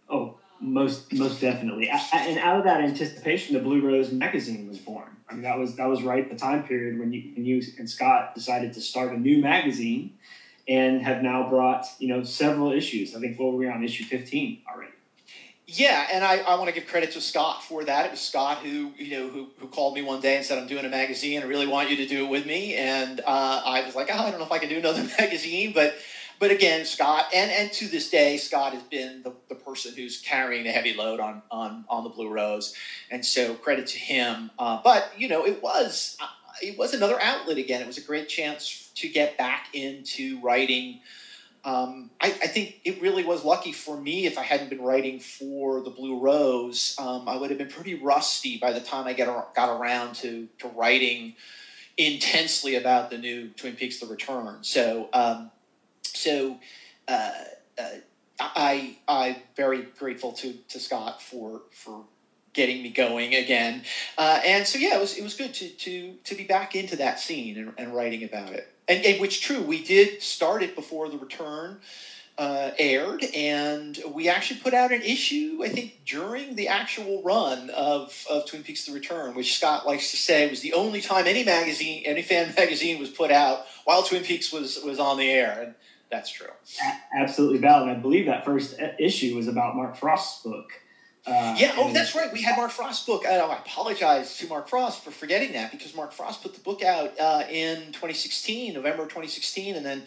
oh 0.09 0.37
most 0.61 1.13
most 1.13 1.41
definitely 1.41 1.89
and 1.89 2.39
out 2.39 2.59
of 2.59 2.65
that 2.65 2.81
anticipation 2.81 3.55
the 3.55 3.61
blue 3.61 3.81
rose 3.81 4.13
magazine 4.13 4.69
was 4.69 4.79
born 4.79 5.17
i 5.29 5.33
mean 5.33 5.43
that 5.43 5.59
was 5.59 5.77
that 5.77 5.89
was 5.89 6.03
right 6.03 6.31
the 6.31 6.37
time 6.37 6.63
period 6.63 6.99
when 6.99 7.13
you, 7.13 7.33
when 7.35 7.45
you 7.45 7.63
and 7.79 7.89
scott 7.89 8.35
decided 8.35 8.73
to 8.73 8.81
start 8.81 9.13
a 9.13 9.19
new 9.19 9.41
magazine 9.41 10.13
and 10.69 11.03
have 11.03 11.23
now 11.23 11.49
brought 11.49 11.87
you 11.99 12.09
know 12.09 12.23
several 12.23 12.73
issues 12.73 13.17
i 13.17 13.21
think 13.21 13.39
were 13.39 13.51
we 13.51 13.69
on 13.69 13.83
issue 13.83 14.05
15 14.05 14.63
already 14.71 14.91
yeah, 15.73 16.09
and 16.13 16.25
I, 16.25 16.39
I 16.39 16.57
want 16.57 16.67
to 16.67 16.75
give 16.75 16.89
credit 16.89 17.13
to 17.13 17.21
Scott 17.21 17.63
for 17.63 17.85
that. 17.85 18.07
It 18.07 18.11
was 18.11 18.21
Scott 18.21 18.59
who 18.59 18.91
you 18.97 19.17
know 19.17 19.29
who, 19.29 19.51
who 19.59 19.69
called 19.69 19.95
me 19.95 20.03
one 20.03 20.21
day 20.21 20.37
and 20.37 20.45
said, 20.45 20.59
"I'm 20.59 20.67
doing 20.67 20.85
a 20.85 20.89
magazine. 20.89 21.41
I 21.41 21.45
really 21.47 21.69
want 21.69 21.91
you 21.91 21.97
to 21.99 22.07
do 22.07 22.25
it 22.25 22.29
with 22.29 22.45
me." 22.45 22.75
And 22.75 23.21
uh, 23.21 23.63
I 23.65 23.83
was 23.87 23.95
like, 23.95 24.09
"Oh, 24.13 24.19
I 24.19 24.31
don't 24.31 24.41
know 24.41 24.47
if 24.47 24.51
I 24.51 24.59
can 24.59 24.69
do 24.69 24.79
another 24.79 25.09
magazine," 25.19 25.73
but 25.73 25.95
but 26.41 26.51
again, 26.51 26.85
Scott, 26.85 27.27
and 27.33 27.51
and 27.53 27.73
to 27.75 27.87
this 27.87 28.11
day, 28.11 28.37
Scott 28.37 28.73
has 28.73 28.83
been 28.83 29.23
the, 29.23 29.33
the 29.49 29.55
person 29.55 29.95
who's 29.95 30.21
carrying 30.21 30.65
the 30.65 30.73
heavy 30.73 30.95
load 30.95 31.21
on 31.21 31.43
on 31.51 31.85
on 31.89 32.03
the 32.03 32.11
Blue 32.11 32.29
Rose, 32.29 32.75
and 33.11 33.25
so 33.25 33.55
credit 33.55 33.87
to 33.89 33.99
him. 33.99 34.51
Uh, 34.59 34.81
but 34.83 35.13
you 35.17 35.29
know, 35.29 35.47
it 35.47 35.63
was 35.63 36.17
uh, 36.21 36.27
it 36.61 36.77
was 36.77 36.95
another 36.95 37.21
outlet 37.23 37.59
again. 37.59 37.81
It 37.81 37.87
was 37.87 37.99
a 37.99 38.03
great 38.03 38.29
chance 38.29 38.91
to 38.97 39.09
get 39.09 39.39
back 39.39 39.69
into 39.73 40.41
writing 40.41 41.01
um, 41.65 42.11
I, 42.21 42.29
I, 42.29 42.47
think 42.47 42.81
it 42.85 43.03
really 43.03 43.23
was 43.23 43.45
lucky 43.45 43.73
for 43.73 44.01
me 44.01 44.25
if 44.25 44.39
I 44.39 44.43
hadn't 44.43 44.71
been 44.71 44.81
writing 44.81 45.21
for 45.21 45.83
the 45.83 45.91
Blue 45.91 46.19
Rose. 46.19 46.97
Um, 46.99 47.29
I 47.29 47.37
would 47.37 47.51
have 47.51 47.59
been 47.59 47.69
pretty 47.69 47.95
rusty 47.95 48.57
by 48.57 48.73
the 48.73 48.81
time 48.81 49.07
I 49.07 49.13
get 49.13 49.27
got 49.55 49.79
around 49.79 50.15
to 50.17 50.49
to 50.61 50.69
writing 50.69 51.35
intensely 51.99 52.77
about 52.77 53.11
the 53.11 53.19
new 53.19 53.49
Twin 53.49 53.77
Peaks: 53.77 54.01
The 54.01 54.07
Return. 54.07 54.59
So, 54.63 55.11
um, 55.13 55.51
so 56.21 56.59
uh, 57.09 57.33
uh, 57.79 57.89
I 58.39 58.97
I'm 59.09 59.37
very 59.57 59.83
grateful 59.99 60.33
to 60.35 60.55
to 60.69 60.79
Scott 60.79 61.23
for 61.23 61.63
for 61.73 62.05
getting 62.53 62.83
me 62.83 62.91
going 62.91 63.35
again. 63.35 63.83
Uh, 64.19 64.41
and 64.45 64.67
so 64.67 64.79
yeah, 64.79 64.97
it 64.97 65.01
was 65.01 65.17
it 65.17 65.23
was 65.23 65.35
good 65.35 65.55
to 65.55 65.69
to 65.69 66.15
to 66.25 66.35
be 66.35 66.45
back 66.45 66.75
into 66.75 66.97
that 66.97 67.21
scene 67.21 67.59
and, 67.59 67.73
and 67.79 67.95
writing 67.95 68.25
about 68.25 68.51
it 68.51 68.71
and, 68.91 69.05
and 69.07 69.21
which 69.21 69.41
true 69.41 69.63
we 69.63 69.83
did 69.83 70.21
start 70.21 70.63
it 70.63 70.75
before 70.75 71.09
the 71.09 71.17
return 71.17 71.79
uh, 72.37 72.71
aired, 72.79 73.23
and 73.35 73.99
we 74.15 74.29
actually 74.29 74.61
put 74.61 74.73
out 74.73 74.93
an 74.93 75.03
issue, 75.03 75.61
I 75.63 75.69
think, 75.69 76.01
during 76.07 76.57
the 76.57 76.69
actual 76.69 77.23
run 77.23 77.71
of, 77.71 78.25
of 78.31 78.47
Twin 78.47 78.63
Peaks: 78.63 78.87
The 78.87 78.93
Return, 78.93 79.35
which 79.35 79.59
Scott 79.59 79.87
likes 79.87 80.11
to 80.11 80.17
say 80.17 80.49
was 80.49 80.61
the 80.61 80.73
only 80.73 81.01
time 81.03 81.27
any 81.27 81.45
magazine, 81.45 82.03
any 82.07 82.23
fan 82.23 82.53
magazine, 82.59 82.99
was 82.99 83.11
put 83.11 83.31
out 83.31 83.67
while 83.85 84.03
Twin 84.03 84.25
Peaks 84.25 84.53
was 84.53 84.81
was 84.85 84.99
on 84.99 85.19
the 85.19 85.31
air, 85.31 85.61
and 85.63 85.75
that's 86.11 86.31
true. 86.31 86.49
Absolutely 87.15 87.59
valid. 87.59 87.89
I 87.89 87.95
believe 87.95 88.27
that 88.27 88.45
first 88.45 88.77
issue 88.99 89.37
was 89.37 89.49
about 89.49 89.77
Mark 89.77 89.97
Frost's 89.97 90.43
book. 90.43 90.73
Uh, 91.27 91.55
yeah, 91.59 91.75
oh, 91.77 91.93
that's 91.93 92.15
right. 92.15 92.33
We 92.33 92.43
had 92.43 92.57
Mark 92.57 92.71
Frost's 92.71 93.05
book. 93.05 93.27
I, 93.27 93.37
I, 93.37 93.59
apologize 93.59 94.39
to 94.39 94.49
Mark 94.49 94.69
Frost 94.69 95.05
for 95.05 95.11
forgetting 95.11 95.53
that 95.53 95.71
because 95.71 95.95
Mark 95.95 96.13
Frost 96.13 96.43
put 96.43 96.55
the 96.55 96.61
book 96.61 96.83
out 96.83 97.13
uh, 97.21 97.45
in 97.51 97.93
2016, 97.93 98.73
November 98.73 99.03
2016, 99.05 99.77
and 99.77 99.85
then, 99.85 100.03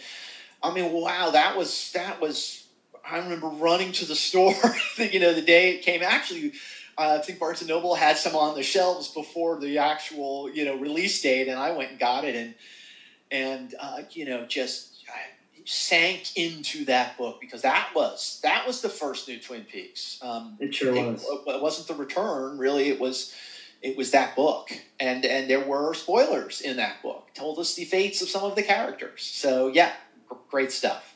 I 0.64 0.74
mean, 0.74 0.92
wow, 0.92 1.30
that 1.32 1.56
was 1.56 1.92
that 1.94 2.20
was. 2.20 2.66
I 3.10 3.20
remember 3.20 3.48
running 3.48 3.92
to 3.94 4.06
the 4.06 4.16
store, 4.28 4.56
you 4.98 5.20
know, 5.20 5.34
the 5.34 5.42
day 5.42 5.76
it 5.76 5.84
came. 5.84 6.02
Actually, 6.02 6.54
uh, 6.98 7.20
I 7.20 7.24
think 7.24 7.38
Barnes 7.38 7.62
and 7.62 7.70
Noble 7.70 7.94
had 7.94 8.18
some 8.18 8.36
on 8.36 8.56
the 8.56 8.64
shelves 8.64 9.10
before 9.10 9.60
the 9.60 9.78
actual, 9.78 10.50
you 10.50 10.66
know, 10.66 10.76
release 10.76 11.22
date, 11.22 11.48
and 11.48 11.60
I 11.60 11.72
went 11.72 11.92
and 11.92 12.00
got 12.00 12.24
it, 12.24 12.36
and 12.36 12.56
and 13.30 13.76
uh, 13.80 14.02
you 14.12 14.26
know, 14.26 14.46
just 14.48 14.93
sank 15.66 16.36
into 16.36 16.86
that 16.86 17.18
book 17.18 17.40
because 17.40 17.62
that 17.62 17.90
was 17.96 18.40
that 18.44 18.68
was 18.68 18.82
the 18.82 18.90
first 18.90 19.28
new 19.28 19.40
Twin 19.40 19.64
Peaks. 19.64 20.20
Um, 20.22 20.58
it 20.60 20.74
sure 20.74 20.96
it, 20.96 21.06
was. 21.06 21.26
It 21.48 21.62
wasn't 21.62 21.88
the 21.88 21.96
return, 21.96 22.58
really. 22.58 22.90
It 22.90 23.00
was 23.00 23.34
it 23.82 23.98
was 23.98 24.12
that 24.12 24.36
book, 24.36 24.72
and 25.00 25.26
and 25.26 25.50
there 25.50 25.60
were 25.60 25.94
spoilers 25.94 26.62
in 26.62 26.78
that 26.78 27.02
book. 27.02 27.30
Told 27.34 27.60
us 27.60 27.76
the 27.76 27.86
fates 27.86 28.22
of 28.22 28.30
some 28.30 28.44
of 28.44 28.56
the 28.56 28.64
characters. 28.64 29.24
So 29.24 29.68
yeah, 29.68 29.92
great 30.50 30.72
stuff. 30.72 31.16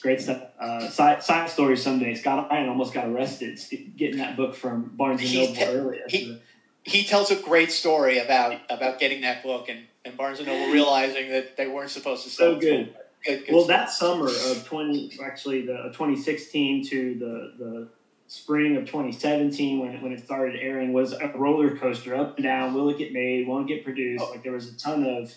Great 0.00 0.20
stuff. 0.20 0.42
Uh, 0.60 0.88
side, 0.88 1.22
side 1.22 1.50
story 1.50 1.76
someday. 1.76 2.14
Scott 2.14 2.48
Ryan 2.50 2.68
almost 2.68 2.94
got 2.94 3.06
arrested 3.06 3.58
getting 3.96 4.18
that 4.18 4.36
book 4.36 4.54
from 4.54 4.92
Barnes 4.94 5.22
and 5.22 5.34
Noble 5.34 5.62
earlier. 5.62 6.04
He, 6.08 6.40
he 6.84 7.04
tells 7.04 7.30
a 7.30 7.36
great 7.36 7.72
story 7.72 8.18
about 8.18 8.60
about 8.70 9.00
getting 9.00 9.22
that 9.22 9.42
book 9.42 9.68
and, 9.68 9.80
and 10.04 10.16
Barnes 10.16 10.38
and 10.38 10.46
Noble 10.46 10.72
realizing 10.72 11.30
that 11.30 11.56
they 11.56 11.66
weren't 11.66 11.90
supposed 11.90 12.22
to 12.24 12.30
sell 12.30 12.52
it. 12.52 12.54
so 12.54 12.60
good. 12.60 12.94
Good, 13.26 13.46
good 13.46 13.54
well, 13.54 13.64
stuff. 13.64 13.76
that 13.76 13.90
summer 13.90 14.28
of 14.28 14.64
twenty, 14.66 15.18
actually 15.24 15.66
the 15.66 15.90
twenty 15.94 16.16
sixteen 16.16 16.86
to 16.88 17.14
the 17.18 17.64
the 17.64 17.88
spring 18.28 18.76
of 18.76 18.88
twenty 18.88 19.12
seventeen, 19.12 19.80
when 19.80 19.94
it, 19.94 20.02
when 20.02 20.12
it 20.12 20.24
started 20.24 20.56
airing, 20.60 20.92
was 20.92 21.12
a 21.12 21.32
roller 21.34 21.76
coaster 21.76 22.14
up 22.14 22.36
and 22.36 22.44
down. 22.44 22.74
Will 22.74 22.88
it 22.88 22.98
get 22.98 23.12
made? 23.12 23.46
Won't 23.46 23.68
it 23.70 23.74
get 23.74 23.84
produced? 23.84 24.24
Oh. 24.26 24.30
Like 24.30 24.42
there 24.42 24.52
was 24.52 24.68
a 24.68 24.78
ton 24.78 25.04
of 25.04 25.34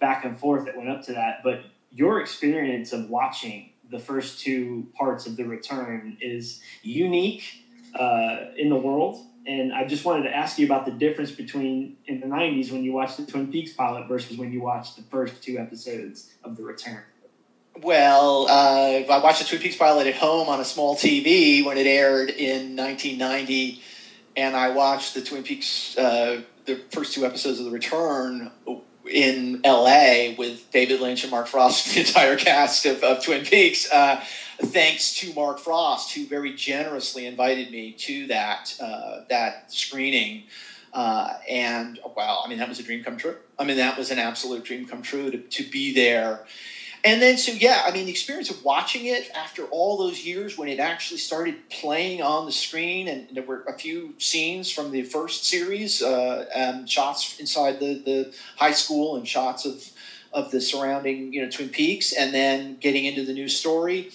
back 0.00 0.24
and 0.24 0.38
forth 0.38 0.64
that 0.66 0.76
went 0.76 0.88
up 0.88 1.02
to 1.06 1.12
that. 1.12 1.42
But 1.42 1.62
your 1.90 2.20
experience 2.20 2.92
of 2.92 3.08
watching 3.08 3.70
the 3.90 3.98
first 3.98 4.40
two 4.40 4.88
parts 4.96 5.26
of 5.26 5.36
the 5.36 5.44
return 5.44 6.16
is 6.20 6.60
unique 6.82 7.44
uh, 7.94 8.46
in 8.56 8.68
the 8.68 8.76
world. 8.76 9.26
And 9.46 9.72
I 9.72 9.86
just 9.86 10.04
wanted 10.04 10.24
to 10.24 10.36
ask 10.36 10.58
you 10.58 10.66
about 10.66 10.84
the 10.84 10.92
difference 10.92 11.30
between 11.30 11.96
in 12.06 12.20
the 12.20 12.26
90s 12.26 12.70
when 12.70 12.84
you 12.84 12.92
watched 12.92 13.16
the 13.16 13.26
Twin 13.26 13.50
Peaks 13.50 13.72
pilot 13.72 14.06
versus 14.06 14.36
when 14.36 14.52
you 14.52 14.60
watched 14.60 14.96
the 14.96 15.02
first 15.02 15.42
two 15.42 15.58
episodes 15.58 16.30
of 16.44 16.56
The 16.56 16.62
Return. 16.62 17.02
Well, 17.82 18.46
uh, 18.48 19.10
I 19.10 19.20
watched 19.22 19.40
the 19.40 19.48
Twin 19.48 19.62
Peaks 19.62 19.76
pilot 19.76 20.06
at 20.06 20.16
home 20.16 20.48
on 20.50 20.60
a 20.60 20.64
small 20.66 20.96
TV 20.96 21.64
when 21.64 21.78
it 21.78 21.86
aired 21.86 22.28
in 22.28 22.76
1990, 22.76 23.80
and 24.36 24.54
I 24.54 24.70
watched 24.70 25.14
the 25.14 25.22
Twin 25.22 25.42
Peaks, 25.42 25.96
uh, 25.96 26.42
the 26.66 26.82
first 26.90 27.14
two 27.14 27.24
episodes 27.24 27.58
of 27.58 27.64
The 27.64 27.70
Return 27.70 28.50
in 29.10 29.62
LA 29.64 30.34
with 30.36 30.70
David 30.72 31.00
Lynch 31.00 31.22
and 31.22 31.30
Mark 31.30 31.46
Frost, 31.46 31.94
the 31.94 32.00
entire 32.00 32.36
cast 32.36 32.84
of, 32.84 33.02
of 33.02 33.24
Twin 33.24 33.46
Peaks. 33.46 33.90
Uh, 33.90 34.22
thanks 34.58 35.14
to 35.14 35.32
Mark 35.32 35.58
Frost, 35.58 36.12
who 36.12 36.26
very 36.26 36.52
generously 36.52 37.24
invited 37.24 37.70
me 37.70 37.92
to 37.92 38.26
that 38.26 38.76
uh, 38.78 39.20
that 39.30 39.72
screening. 39.72 40.42
Uh, 40.92 41.34
and 41.48 41.98
wow, 42.14 42.42
I 42.44 42.48
mean, 42.48 42.58
that 42.58 42.68
was 42.68 42.78
a 42.78 42.82
dream 42.82 43.02
come 43.02 43.16
true. 43.16 43.36
I 43.58 43.64
mean, 43.64 43.78
that 43.78 43.96
was 43.96 44.10
an 44.10 44.18
absolute 44.18 44.64
dream 44.64 44.86
come 44.86 45.00
true 45.00 45.30
to, 45.30 45.38
to 45.38 45.62
be 45.62 45.94
there 45.94 46.44
and 47.04 47.22
then 47.22 47.38
so 47.38 47.52
yeah, 47.52 47.82
I 47.86 47.92
mean 47.92 48.06
the 48.06 48.10
experience 48.10 48.50
of 48.50 48.64
watching 48.64 49.06
it 49.06 49.30
after 49.34 49.64
all 49.66 49.96
those 49.96 50.24
years 50.24 50.58
when 50.58 50.68
it 50.68 50.78
actually 50.78 51.18
started 51.18 51.68
playing 51.70 52.20
on 52.22 52.46
the 52.46 52.52
screen, 52.52 53.08
and 53.08 53.28
there 53.32 53.42
were 53.42 53.62
a 53.64 53.72
few 53.72 54.14
scenes 54.18 54.70
from 54.70 54.90
the 54.90 55.02
first 55.02 55.44
series, 55.44 56.02
uh, 56.02 56.46
um, 56.54 56.86
shots 56.86 57.38
inside 57.40 57.80
the 57.80 57.94
the 57.94 58.34
high 58.56 58.72
school 58.72 59.16
and 59.16 59.26
shots 59.26 59.64
of 59.64 59.90
of 60.32 60.50
the 60.50 60.60
surrounding 60.60 61.32
you 61.32 61.42
know 61.42 61.50
Twin 61.50 61.70
Peaks, 61.70 62.12
and 62.12 62.34
then 62.34 62.76
getting 62.76 63.04
into 63.04 63.24
the 63.24 63.32
new 63.32 63.48
story. 63.48 64.10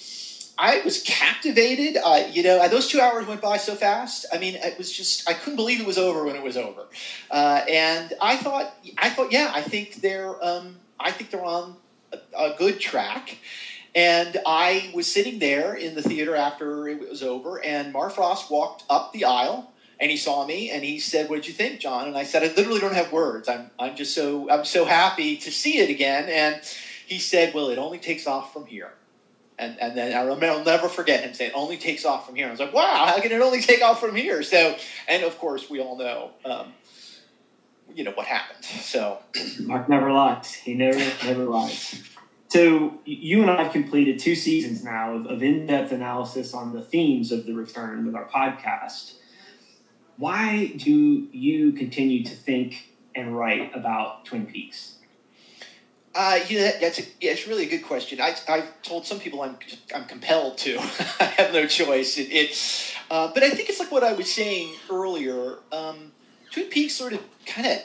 I 0.57 0.81
was 0.85 1.01
captivated. 1.03 1.97
Uh, 2.01 2.27
you 2.31 2.41
know, 2.41 2.65
those 2.69 2.87
two 2.87 3.01
hours 3.01 3.27
went 3.27 3.41
by 3.41 3.57
so 3.57 3.75
fast. 3.75 4.25
I 4.31 4.37
mean, 4.37 4.55
it 4.55 4.77
was 4.77 4.91
just 4.91 5.29
I 5.29 5.33
couldn't 5.33 5.57
believe 5.57 5.81
it 5.81 5.87
was 5.87 5.97
over 5.97 6.23
when 6.23 6.35
it 6.35 6.43
was 6.43 6.55
over. 6.55 6.85
Uh, 7.29 7.61
and 7.69 8.13
I 8.21 8.37
thought, 8.37 8.73
I 8.97 9.09
thought, 9.09 9.31
yeah, 9.31 9.51
I 9.53 9.61
think 9.61 9.95
they're, 9.95 10.43
um, 10.43 10.77
I 10.97 11.11
think 11.11 11.29
they're 11.29 11.43
on 11.43 11.75
a, 12.37 12.55
good 12.57 12.79
track. 12.79 13.37
And 13.93 14.37
I 14.45 14.91
was 14.93 15.11
sitting 15.11 15.39
there 15.39 15.73
in 15.73 15.95
the 15.95 16.01
theater 16.01 16.35
after 16.35 16.87
it 16.87 17.09
was 17.09 17.23
over, 17.23 17.63
and 17.63 17.93
Mark 17.93 18.13
Frost 18.13 18.51
walked 18.51 18.83
up 18.89 19.13
the 19.13 19.23
aisle, 19.23 19.71
and 19.99 20.11
he 20.11 20.17
saw 20.17 20.45
me, 20.45 20.69
and 20.69 20.83
he 20.83 20.99
said, 20.99 21.29
"What 21.29 21.37
did 21.37 21.47
you 21.47 21.53
think, 21.53 21.79
John?" 21.79 22.07
And 22.07 22.17
I 22.17 22.23
said, 22.23 22.43
"I 22.43 22.47
literally 22.47 22.81
don't 22.81 22.93
have 22.93 23.13
words. 23.13 23.47
I'm, 23.47 23.71
I'm 23.79 23.95
just 23.95 24.13
so, 24.13 24.49
I'm 24.51 24.65
so 24.65 24.83
happy 24.83 25.37
to 25.37 25.51
see 25.51 25.77
it 25.77 25.89
again." 25.89 26.27
And 26.27 26.61
he 27.05 27.19
said, 27.19 27.53
"Well, 27.53 27.69
it 27.69 27.77
only 27.77 27.99
takes 27.99 28.27
off 28.27 28.51
from 28.51 28.65
here." 28.65 28.91
And, 29.57 29.79
and 29.79 29.95
then 29.95 30.13
I 30.13 30.21
remember, 30.21 30.47
I'll 30.47 30.65
never 30.65 30.89
forget 30.89 31.23
him 31.23 31.33
saying, 31.33 31.51
only 31.53 31.77
takes 31.77 32.03
off 32.03 32.25
from 32.25 32.35
here. 32.35 32.47
I 32.47 32.51
was 32.51 32.59
like, 32.59 32.73
wow, 32.73 33.05
how 33.07 33.19
can 33.21 33.31
it 33.31 33.41
only 33.41 33.61
take 33.61 33.81
off 33.81 33.99
from 33.99 34.15
here? 34.15 34.43
So, 34.43 34.75
and 35.07 35.23
of 35.23 35.37
course, 35.39 35.69
we 35.69 35.79
all 35.79 35.97
know, 35.97 36.31
um, 36.43 36.73
you 37.93 38.03
know, 38.03 38.11
what 38.11 38.25
happened. 38.25 38.65
So, 38.65 39.19
Mark 39.61 39.87
never 39.87 40.11
lies. 40.11 40.53
He 40.53 40.73
never, 40.73 40.99
never 41.25 41.45
lies. 41.45 42.03
So, 42.55 42.93
you 43.03 43.41
and 43.41 43.51
I 43.51 43.63
have 43.63 43.73
completed 43.73 44.17
two 44.17 44.33
seasons 44.33 44.81
now 44.81 45.13
of, 45.13 45.25
of 45.25 45.43
in 45.43 45.67
depth 45.67 45.91
analysis 45.91 46.53
on 46.53 46.71
the 46.71 46.81
themes 46.81 47.33
of 47.33 47.45
the 47.45 47.53
return 47.53 48.05
with 48.05 48.15
our 48.15 48.29
podcast. 48.29 49.15
Why 50.15 50.67
do 50.67 51.27
you 51.33 51.73
continue 51.73 52.23
to 52.23 52.33
think 52.33 52.93
and 53.13 53.37
write 53.37 53.75
about 53.75 54.23
Twin 54.23 54.45
Peaks? 54.45 54.99
Uh, 56.15 56.39
you 56.47 56.59
know, 56.59 56.71
that's 56.79 56.99
a, 56.99 57.01
yeah, 57.19 57.31
it's 57.31 57.45
really 57.45 57.65
a 57.65 57.69
good 57.69 57.83
question. 57.83 58.21
I, 58.21 58.33
I've 58.47 58.81
told 58.83 59.05
some 59.05 59.19
people 59.19 59.41
I'm, 59.41 59.57
I'm 59.93 60.05
compelled 60.05 60.57
to. 60.59 60.77
I 61.19 61.25
have 61.37 61.51
no 61.51 61.67
choice. 61.67 62.17
It, 62.17 62.29
it 62.31 62.95
uh, 63.11 63.33
but 63.33 63.43
I 63.43 63.49
think 63.49 63.67
it's 63.67 63.81
like 63.81 63.91
what 63.91 64.05
I 64.05 64.13
was 64.13 64.31
saying 64.31 64.75
earlier. 64.89 65.57
Um, 65.73 66.13
Twin 66.51 66.69
Peaks 66.69 66.95
sort 66.95 67.11
of 67.11 67.19
kind 67.45 67.67
of 67.67 67.79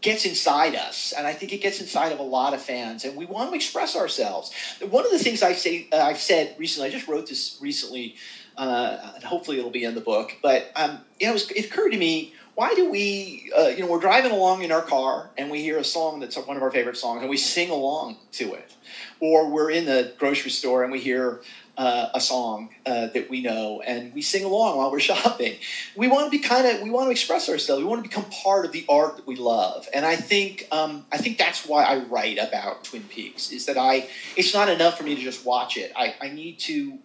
gets 0.00 0.24
inside 0.24 0.74
us, 0.74 1.12
and 1.16 1.26
I 1.26 1.32
think 1.32 1.52
it 1.52 1.58
gets 1.58 1.80
inside 1.80 2.12
of 2.12 2.18
a 2.18 2.24
lot 2.24 2.54
of 2.54 2.62
fans, 2.62 3.04
and 3.04 3.16
we 3.16 3.26
want 3.26 3.50
to 3.50 3.56
express 3.56 3.96
ourselves. 3.96 4.52
One 4.88 5.04
of 5.04 5.12
the 5.12 5.18
things 5.18 5.42
I 5.42 5.52
say 5.52 5.88
uh, 5.92 5.98
I've 5.98 6.18
said 6.18 6.56
recently, 6.58 6.88
I 6.88 6.92
just 6.92 7.08
wrote 7.08 7.28
this 7.28 7.58
recently, 7.60 8.16
uh, 8.56 9.12
and 9.14 9.24
hopefully 9.24 9.58
it'll 9.58 9.70
be 9.70 9.84
in 9.84 9.94
the 9.94 10.00
book. 10.00 10.36
But 10.42 10.70
um, 10.76 11.00
you 11.20 11.26
know, 11.26 11.32
it, 11.32 11.34
was, 11.34 11.50
it 11.50 11.66
occurred 11.66 11.90
to 11.90 11.98
me 11.98 12.34
why 12.54 12.74
do 12.74 12.90
we, 12.90 13.50
uh, 13.56 13.68
you 13.68 13.80
know, 13.80 13.86
we're 13.86 14.00
driving 14.00 14.30
along 14.30 14.62
in 14.62 14.70
our 14.70 14.82
car 14.82 15.30
and 15.38 15.50
we 15.50 15.62
hear 15.62 15.78
a 15.78 15.84
song 15.84 16.20
that's 16.20 16.36
one 16.36 16.56
of 16.56 16.62
our 16.62 16.70
favorite 16.70 16.98
songs 16.98 17.22
and 17.22 17.30
we 17.30 17.38
sing 17.38 17.70
along 17.70 18.16
to 18.32 18.52
it. 18.52 18.76
Or 19.20 19.48
we're 19.48 19.70
in 19.70 19.86
the 19.86 20.12
grocery 20.18 20.50
store 20.50 20.82
and 20.82 20.92
we 20.92 21.00
hear 21.00 21.40
uh, 21.78 22.08
a 22.14 22.20
song 22.20 22.68
uh, 22.84 23.06
that 23.08 23.30
we 23.30 23.42
know 23.42 23.80
and 23.80 24.12
we 24.14 24.22
sing 24.22 24.44
along 24.44 24.78
while 24.78 24.90
we're 24.90 25.00
shopping. 25.12 25.56
We 25.96 26.08
want 26.08 26.26
to 26.26 26.30
be 26.30 26.38
kind 26.38 26.66
of, 26.66 26.82
we 26.82 26.90
want 26.90 27.06
to 27.06 27.10
express 27.10 27.48
ourselves. 27.48 27.82
We 27.82 27.88
want 27.88 28.02
to 28.02 28.08
become 28.08 28.26
part 28.30 28.64
of 28.64 28.72
the 28.72 28.84
art 28.88 29.16
that 29.16 29.26
we 29.26 29.36
love. 29.36 29.88
And 29.94 30.04
I 30.04 30.16
think, 30.16 30.68
um, 30.70 31.06
I 31.10 31.18
think 31.18 31.38
that's 31.38 31.66
why 31.66 31.84
I 31.84 31.98
write 31.98 32.38
about 32.38 32.84
Twin 32.84 33.04
Peaks 33.04 33.50
is 33.52 33.66
that 33.66 33.78
I, 33.78 34.08
it's 34.36 34.52
not 34.52 34.68
enough 34.68 34.98
for 34.98 35.04
me 35.04 35.14
to 35.14 35.20
just 35.22 35.44
watch 35.44 35.76
it. 35.76 35.92
I, 35.96 36.14
I 36.20 36.28
need 36.28 36.58
to, 36.60 36.98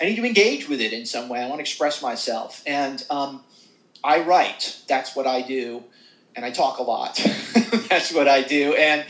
I 0.00 0.04
need 0.04 0.16
to 0.16 0.24
engage 0.24 0.68
with 0.68 0.80
it 0.80 0.92
in 0.92 1.06
some 1.06 1.28
way. 1.28 1.40
I 1.40 1.46
want 1.46 1.58
to 1.58 1.62
express 1.62 2.02
myself. 2.02 2.62
And, 2.66 3.04
um, 3.10 3.42
I 4.04 4.20
write. 4.20 4.82
That's 4.86 5.16
what 5.16 5.26
I 5.26 5.40
do, 5.40 5.82
and 6.36 6.44
I 6.44 6.50
talk 6.50 6.78
a 6.78 6.82
lot. 6.82 7.16
That's 7.88 8.12
what 8.12 8.28
I 8.28 8.42
do, 8.42 8.74
and 8.74 9.06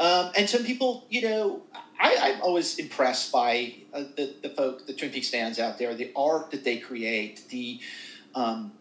um, 0.00 0.32
and 0.36 0.50
some 0.50 0.64
people, 0.64 1.06
you 1.08 1.22
know, 1.22 1.62
I, 2.04 2.28
am 2.30 2.42
always 2.42 2.78
impressed 2.78 3.32
by 3.32 3.74
uh, 3.92 4.04
the 4.16 4.34
the 4.42 4.50
folk, 4.50 4.86
the 4.86 4.92
Twin 4.92 5.10
Peaks 5.10 5.30
fans 5.30 5.58
out 5.58 5.78
there, 5.78 5.94
the 5.94 6.10
art 6.14 6.50
that 6.50 6.64
they 6.64 6.78
create, 6.78 7.48
the 7.48 7.80
um, 8.34 8.72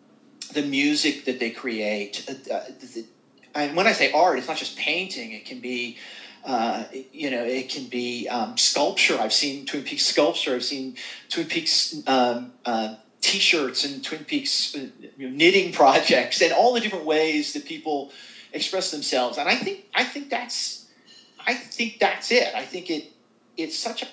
the 0.54 0.64
music 0.64 1.26
that 1.26 1.40
they 1.40 1.52
create. 1.52 2.26
Uh, 2.28 2.54
uh 2.54 2.66
the, 2.80 3.06
and 3.56 3.76
when 3.76 3.86
I 3.86 3.92
say 3.92 4.12
art, 4.12 4.40
it's 4.40 4.48
not 4.48 4.58
just 4.58 4.78
painting. 4.78 5.32
It 5.32 5.46
can 5.46 5.60
be 5.60 5.98
uh, 6.46 6.84
you 7.14 7.32
know, 7.32 7.44
it 7.44 7.70
can 7.70 7.86
be 7.86 8.28
um, 8.28 8.58
sculpture. 8.58 9.18
I've 9.20 9.32
seen 9.32 9.66
Twin 9.66 9.84
Peaks 9.84 10.06
sculpture. 10.06 10.56
I've 10.56 10.66
seen 10.66 10.96
Twin 11.30 11.48
Peaks 11.48 11.96
um, 12.06 12.52
uh, 12.66 12.96
T-shirts 13.22 13.86
and 13.86 14.04
Twin 14.04 14.26
Peaks 14.26 14.76
uh, 14.76 14.88
knitting 15.18 15.72
projects 15.82 16.42
and 16.42 16.52
all 16.52 16.74
the 16.74 16.82
different 16.82 17.06
ways 17.06 17.54
that 17.54 17.66
people 17.66 18.12
express 18.52 18.92
themselves. 18.92 19.38
And 19.38 19.48
I 19.48 19.56
think 19.56 19.86
I 19.96 20.04
think 20.04 20.30
that's 20.30 20.90
I 21.46 21.54
think 21.54 22.00
that's 22.00 22.32
it. 22.32 22.54
I 22.54 22.66
think 22.66 22.90
it 22.90 23.13
it's 23.58 23.78
such 23.78 24.04
a 24.04 24.08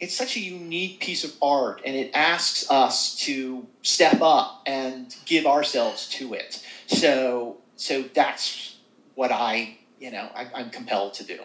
it's 0.00 0.16
such 0.16 0.36
a 0.36 0.40
unique 0.40 1.00
piece 1.00 1.22
of 1.22 1.32
art 1.40 1.80
and 1.84 1.94
it 1.94 2.10
asks 2.12 2.68
us 2.70 3.14
to 3.16 3.66
step 3.82 4.20
up 4.20 4.62
and 4.66 5.14
give 5.26 5.46
ourselves 5.46 6.08
to 6.08 6.34
it. 6.34 6.64
So 6.86 7.58
so 7.76 8.02
that's 8.02 8.78
what 9.14 9.30
I 9.30 9.78
you 10.00 10.10
know 10.10 10.28
I, 10.34 10.48
I'm 10.54 10.70
compelled 10.70 11.14
to 11.14 11.24
do 11.24 11.40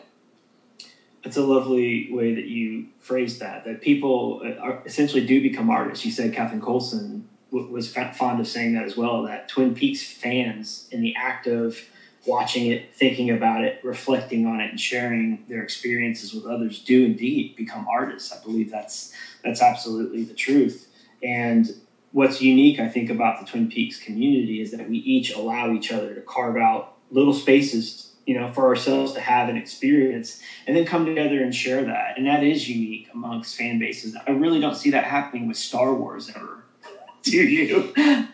it's 1.28 1.38
a 1.38 1.44
lovely 1.44 2.08
way 2.12 2.34
that 2.34 2.46
you 2.46 2.88
phrase 3.00 3.40
that. 3.40 3.66
That 3.66 3.82
people 3.82 4.42
uh, 4.44 4.60
are, 4.62 4.82
essentially 4.86 5.26
do 5.26 5.42
become 5.42 5.70
artists. 5.70 6.06
You 6.06 6.12
said 6.12 6.34
Kathleen 6.34 6.62
Coulson 6.62 7.28
w- 7.52 7.70
was 7.70 7.92
fond 7.94 8.40
of 8.40 8.48
saying 8.48 8.74
that 8.76 8.86
as 8.86 8.96
well. 8.96 9.24
That 9.24 9.50
Twin 9.50 9.76
Peaks 9.76 10.02
fans, 10.04 10.88
in 10.90 11.02
the 11.02 11.14
act 11.18 11.46
of 11.46 11.80
watching 12.28 12.72
it, 12.72 12.94
thinking 12.94 13.30
about 13.30 13.64
it, 13.64 13.80
reflecting 13.84 14.46
on 14.46 14.60
it, 14.60 14.70
and 14.70 14.80
sharing 14.80 15.46
their 15.48 15.64
experiences 15.64 16.34
with 16.34 16.46
others, 16.46 16.84
do 16.84 17.06
indeed 17.06 17.56
become 17.56 17.88
artists. 17.88 18.32
I 18.32 18.44
believe 18.44 18.70
that's 18.70 19.14
that's 19.44 19.62
absolutely 19.62 20.24
the 20.24 20.34
truth. 20.34 20.90
And 21.24 21.74
what's 22.12 22.42
unique, 22.42 22.80
I 22.80 22.90
think, 22.90 23.10
about 23.10 23.40
the 23.40 23.46
Twin 23.46 23.70
Peaks 23.70 24.00
community 24.00 24.62
is 24.62 24.72
that 24.72 24.90
we 24.90 24.98
each 24.98 25.34
allow 25.34 25.72
each 25.72 25.92
other 25.92 26.14
to 26.14 26.22
carve 26.22 26.58
out 26.58 26.96
little 27.10 27.34
spaces 27.34 28.08
you 28.28 28.38
know, 28.38 28.52
for 28.52 28.68
ourselves 28.68 29.14
to 29.14 29.22
have 29.22 29.48
an 29.48 29.56
experience 29.56 30.42
and 30.68 30.76
then 30.76 30.86
come 30.86 31.06
together 31.06 31.42
and 31.42 31.56
share 31.56 31.86
that. 31.86 32.18
And 32.18 32.28
that 32.28 32.44
is 32.44 32.68
unique 32.68 33.08
amongst 33.14 33.56
fan 33.56 33.80
bases. 33.80 34.18
I 34.28 34.32
really 34.32 34.60
don't 34.60 34.76
see 34.76 34.92
that 34.92 35.06
happening 35.06 35.48
with 35.48 35.56
Star 35.56 35.94
Wars 35.94 36.30
ever. 36.36 36.66
Do 37.24 37.38
you? 37.38 37.94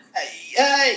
Uh, 0.56 0.92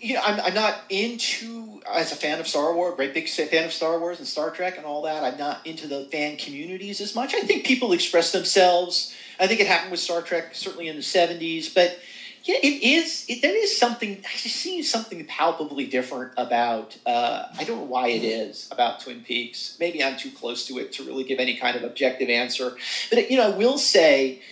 you 0.00 0.14
know, 0.14 0.20
I'm, 0.24 0.40
I'm 0.40 0.54
not 0.54 0.82
into, 0.88 1.51
as 1.90 2.12
a 2.12 2.16
fan 2.16 2.40
of 2.40 2.46
Star 2.46 2.74
Wars, 2.74 2.94
great 2.96 3.14
big 3.14 3.28
fan 3.28 3.64
of 3.64 3.72
Star 3.72 3.98
Wars 3.98 4.18
and 4.18 4.26
Star 4.26 4.50
Trek 4.50 4.76
and 4.76 4.86
all 4.86 5.02
that, 5.02 5.24
I'm 5.24 5.38
not 5.38 5.66
into 5.66 5.86
the 5.86 6.04
fan 6.06 6.36
communities 6.36 7.00
as 7.00 7.14
much. 7.14 7.34
I 7.34 7.40
think 7.40 7.64
people 7.64 7.92
express 7.92 8.32
themselves. 8.32 9.14
I 9.40 9.46
think 9.46 9.60
it 9.60 9.66
happened 9.66 9.90
with 9.90 10.00
Star 10.00 10.22
Trek, 10.22 10.54
certainly 10.54 10.88
in 10.88 10.96
the 10.96 11.02
70s, 11.02 11.74
but 11.74 11.98
yeah, 12.44 12.56
it 12.60 12.82
is. 12.82 13.24
It, 13.28 13.40
there 13.40 13.56
is 13.56 13.76
something. 13.76 14.18
I 14.18 14.36
just 14.36 14.56
see 14.56 14.82
something 14.82 15.24
palpably 15.26 15.86
different 15.86 16.32
about. 16.36 16.98
Uh, 17.06 17.46
I 17.56 17.62
don't 17.62 17.78
know 17.78 17.84
why 17.84 18.08
it 18.08 18.24
is 18.24 18.68
about 18.72 19.00
Twin 19.00 19.20
Peaks. 19.20 19.76
Maybe 19.78 20.02
I'm 20.02 20.16
too 20.16 20.30
close 20.30 20.66
to 20.66 20.78
it 20.78 20.92
to 20.94 21.04
really 21.04 21.22
give 21.22 21.38
any 21.38 21.56
kind 21.56 21.76
of 21.76 21.84
objective 21.84 22.28
answer. 22.28 22.76
But 23.10 23.30
you 23.30 23.36
know, 23.36 23.52
I 23.52 23.56
will 23.56 23.78
say, 23.78 24.42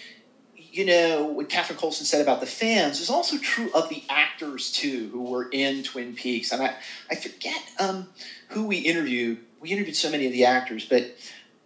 you 0.73 0.85
know, 0.85 1.25
what 1.25 1.49
Catherine 1.49 1.79
Coulson 1.79 2.07
said 2.07 2.21
about 2.21 2.41
the 2.41 2.47
fans 2.47 3.01
is 3.01 3.11
also 3.11 3.39
true 3.39 3.71
of 3.75 3.89
the 3.89 4.05
actors 4.09 4.71
too, 4.71 5.09
who 5.13 5.23
were 5.23 5.49
in 5.51 5.83
Twin 5.83 6.15
Peaks. 6.15 6.53
And 6.53 6.63
I, 6.63 6.75
I 7.11 7.15
forget 7.15 7.63
um, 7.79 8.09
who 8.49 8.67
we 8.67 8.79
interviewed. 8.79 9.39
We 9.61 9.71
interviewed 9.71 9.97
so 9.97 10.11
many 10.11 10.27
of 10.27 10.33
the 10.33 10.45
actors, 10.45 10.87
but 10.87 11.17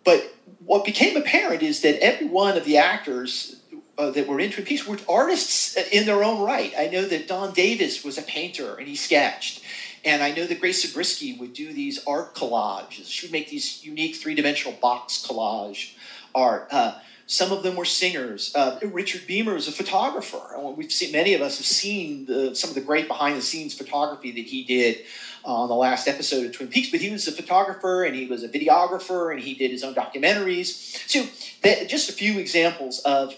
but 0.05 0.35
what 0.65 0.85
became 0.85 1.17
apparent 1.17 1.63
is 1.63 1.81
that 1.81 2.03
every 2.03 2.27
one 2.27 2.57
of 2.57 2.65
the 2.65 2.77
actors 2.77 3.61
uh, 3.97 4.11
that 4.11 4.27
were 4.27 4.41
in 4.41 4.51
Twin 4.51 4.67
Peaks 4.67 4.87
were 4.87 4.99
artists 5.09 5.77
in 5.77 6.07
their 6.07 6.23
own 6.23 6.43
right. 6.43 6.73
I 6.77 6.89
know 6.89 7.07
that 7.07 7.29
Don 7.29 7.53
Davis 7.55 8.05
was 8.05 8.19
a 8.19 8.23
painter 8.23 8.75
and 8.75 8.87
he 8.87 8.97
sketched. 8.97 9.63
And 10.05 10.23
I 10.23 10.33
know 10.33 10.47
that 10.47 10.61
Grace 10.61 10.87
Zabriskie 10.87 11.37
would 11.39 11.55
do 11.55 11.73
these 11.73 12.05
art 12.07 12.35
collages. 12.35 13.07
She 13.07 13.27
would 13.27 13.33
make 13.33 13.49
these 13.49 13.85
unique 13.85 14.17
three 14.17 14.35
dimensional 14.35 14.79
box 14.79 15.27
collage 15.27 15.95
art. 16.35 16.69
Uh, 16.71 16.99
some 17.27 17.53
of 17.53 17.63
them 17.63 17.77
were 17.77 17.85
singers. 17.85 18.55
Uh, 18.55 18.79
Richard 18.83 19.23
Beymer 19.23 19.57
is 19.57 19.67
a 19.67 19.73
photographer. 19.73 20.43
We've 20.77 20.93
seen 20.93 21.13
many 21.13 21.35
of 21.35 21.41
us 21.41 21.57
have 21.59 21.67
seen 21.67 22.27
the, 22.27 22.55
some 22.55 22.71
of 22.71 22.75
the 22.75 22.83
great 22.83 23.09
behind 23.09 23.37
the 23.37 23.43
scenes 23.43 23.75
photography 23.75 24.31
that 24.33 24.45
he 24.45 24.65
did 24.65 25.05
uh, 25.45 25.63
on 25.63 25.69
the 25.69 25.75
last 25.75 26.07
episode 26.07 26.47
of 26.47 26.53
Twin 26.53 26.69
Peaks. 26.69 26.91
But 26.91 27.01
he 27.01 27.11
was 27.11 27.27
a 27.27 27.33
photographer 27.33 28.05
and 28.05 28.15
he 28.15 28.27
was 28.27 28.43
a 28.43 28.49
videographer 28.49 29.33
and 29.33 29.43
he 29.43 29.55
did 29.55 29.71
his 29.71 29.83
own 29.83 29.95
documentaries. 29.95 30.67
So 31.09 31.25
that, 31.63 31.89
just 31.89 32.11
a 32.11 32.13
few 32.13 32.39
examples 32.39 33.01
of 33.01 33.37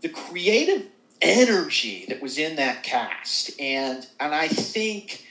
the 0.00 0.08
creative 0.08 0.86
energy 1.20 2.06
that 2.08 2.22
was 2.22 2.38
in 2.38 2.56
that 2.56 2.82
cast, 2.82 3.58
and 3.60 4.06
and 4.18 4.34
I 4.34 4.48
think 4.48 5.26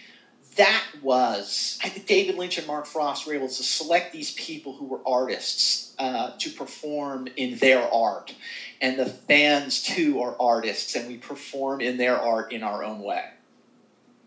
that 0.55 0.83
was 1.01 1.79
I 1.83 1.89
think 1.89 2.07
David 2.07 2.35
Lynch 2.35 2.57
and 2.57 2.67
Mark 2.67 2.85
Frost 2.85 3.27
were 3.27 3.33
able 3.33 3.47
to 3.47 3.63
select 3.63 4.11
these 4.11 4.31
people 4.33 4.73
who 4.73 4.85
were 4.85 4.99
artists 5.05 5.93
uh, 5.99 6.31
to 6.39 6.49
perform 6.49 7.27
in 7.35 7.57
their 7.57 7.81
art, 7.81 8.35
and 8.81 8.97
the 8.97 9.05
fans 9.05 9.81
too 9.81 10.21
are 10.21 10.35
artists, 10.39 10.95
and 10.95 11.07
we 11.07 11.17
perform 11.17 11.81
in 11.81 11.97
their 11.97 12.17
art 12.17 12.51
in 12.51 12.63
our 12.63 12.83
own 12.83 12.99
way. 12.99 13.25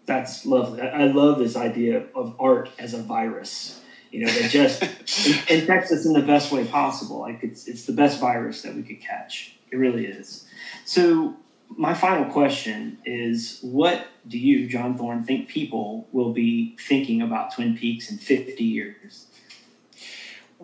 That's 0.07 0.45
lovely. 0.45 0.81
I 0.81 1.07
love 1.07 1.39
this 1.39 1.57
idea 1.57 2.05
of 2.15 2.37
art 2.39 2.71
as 2.79 2.93
a 2.93 3.03
virus. 3.03 3.81
You 4.11 4.27
know, 4.27 4.33
that 4.33 4.51
just 4.51 4.83
infects 5.51 5.91
us 5.91 6.05
in 6.05 6.13
the 6.13 6.21
best 6.21 6.53
way 6.53 6.65
possible. 6.67 7.21
Like 7.21 7.43
it's 7.43 7.67
it's 7.67 7.87
the 7.87 7.93
best 7.93 8.21
virus 8.21 8.63
that 8.63 8.75
we 8.75 8.83
could 8.83 9.01
catch. 9.01 9.57
It 9.71 9.77
really 9.77 10.07
is. 10.07 10.47
So 10.85 11.37
my 11.77 11.95
final 11.95 12.31
question 12.33 12.99
is 13.05 13.59
what 13.63 14.07
do 14.27 14.39
you, 14.39 14.69
John 14.69 14.97
Thorne, 14.97 15.25
think 15.25 15.49
people 15.49 16.09
will 16.13 16.33
be 16.33 16.77
thinking 16.79 17.21
about 17.23 17.55
Twin 17.55 17.77
Peaks 17.77 18.11
in 18.11 18.19
50 18.19 18.63
years? 18.63 19.27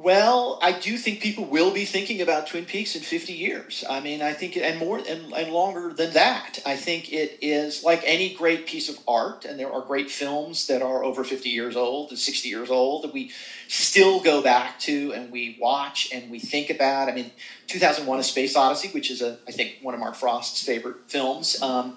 Well, 0.00 0.60
I 0.62 0.78
do 0.78 0.96
think 0.96 1.20
people 1.20 1.44
will 1.44 1.72
be 1.72 1.84
thinking 1.84 2.20
about 2.20 2.46
Twin 2.46 2.66
Peaks 2.66 2.94
in 2.94 3.02
50 3.02 3.32
years. 3.32 3.82
I 3.90 3.98
mean, 3.98 4.22
I 4.22 4.32
think, 4.32 4.56
and 4.56 4.78
more 4.78 4.98
and, 4.98 5.32
and 5.32 5.52
longer 5.52 5.92
than 5.92 6.12
that. 6.12 6.60
I 6.64 6.76
think 6.76 7.12
it 7.12 7.36
is 7.42 7.82
like 7.82 8.02
any 8.04 8.32
great 8.32 8.68
piece 8.68 8.88
of 8.88 8.96
art, 9.08 9.44
and 9.44 9.58
there 9.58 9.72
are 9.72 9.80
great 9.80 10.08
films 10.08 10.68
that 10.68 10.82
are 10.82 11.02
over 11.02 11.24
50 11.24 11.48
years 11.48 11.74
old 11.74 12.10
and 12.10 12.18
60 12.18 12.48
years 12.48 12.70
old 12.70 13.02
that 13.02 13.12
we 13.12 13.32
still 13.66 14.20
go 14.20 14.40
back 14.40 14.78
to 14.80 15.12
and 15.14 15.32
we 15.32 15.58
watch 15.60 16.12
and 16.12 16.30
we 16.30 16.38
think 16.38 16.70
about. 16.70 17.08
I 17.08 17.12
mean, 17.12 17.32
2001 17.66 18.20
A 18.20 18.22
Space 18.22 18.54
Odyssey, 18.54 18.90
which 18.90 19.10
is, 19.10 19.20
a, 19.20 19.38
I 19.48 19.50
think, 19.50 19.78
one 19.82 19.94
of 19.94 20.00
Mark 20.00 20.14
Frost's 20.14 20.62
favorite 20.62 21.08
films. 21.08 21.60
Um, 21.60 21.96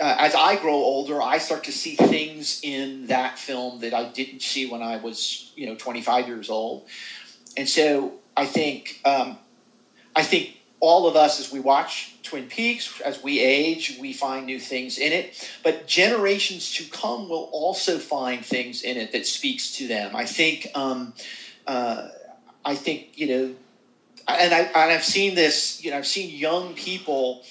as 0.00 0.34
I 0.34 0.56
grow 0.60 0.74
older, 0.74 1.20
I 1.20 1.38
start 1.38 1.64
to 1.64 1.72
see 1.72 1.94
things 1.94 2.60
in 2.62 3.06
that 3.06 3.38
film 3.38 3.80
that 3.80 3.94
I 3.94 4.04
didn't 4.04 4.42
see 4.42 4.66
when 4.66 4.82
I 4.82 4.96
was, 4.96 5.52
you 5.56 5.66
know, 5.66 5.74
25 5.74 6.28
years 6.28 6.50
old. 6.50 6.86
And 7.56 7.68
so 7.68 8.14
I 8.36 8.46
think, 8.46 9.00
um, 9.04 9.38
I 10.14 10.22
think 10.22 10.58
all 10.80 11.06
of 11.06 11.16
us, 11.16 11.38
as 11.40 11.52
we 11.52 11.60
watch 11.60 12.14
Twin 12.22 12.48
Peaks, 12.48 13.00
as 13.00 13.22
we 13.22 13.40
age, 13.40 13.98
we 14.00 14.12
find 14.12 14.46
new 14.46 14.58
things 14.58 14.98
in 14.98 15.12
it. 15.12 15.48
But 15.62 15.86
generations 15.86 16.74
to 16.74 16.84
come 16.84 17.28
will 17.28 17.48
also 17.52 17.98
find 17.98 18.44
things 18.44 18.82
in 18.82 18.96
it 18.96 19.12
that 19.12 19.26
speaks 19.26 19.76
to 19.76 19.86
them. 19.86 20.16
I 20.16 20.26
think, 20.26 20.68
um, 20.74 21.14
uh, 21.66 22.08
I 22.64 22.74
think, 22.74 23.18
you 23.18 23.26
know, 23.28 23.54
and 24.28 24.54
I 24.54 24.60
and 24.60 24.92
I've 24.92 25.04
seen 25.04 25.34
this. 25.34 25.82
You 25.84 25.90
know, 25.90 25.98
I've 25.98 26.06
seen 26.06 26.36
young 26.36 26.74
people 26.74 27.42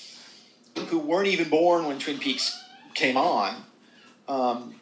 who 0.87 0.99
weren't 0.99 1.27
even 1.27 1.49
born 1.49 1.85
when 1.85 1.99
Twin 1.99 2.19
Peaks 2.19 2.63
came 2.93 3.17
on. 3.17 3.55
Um, 4.27 4.75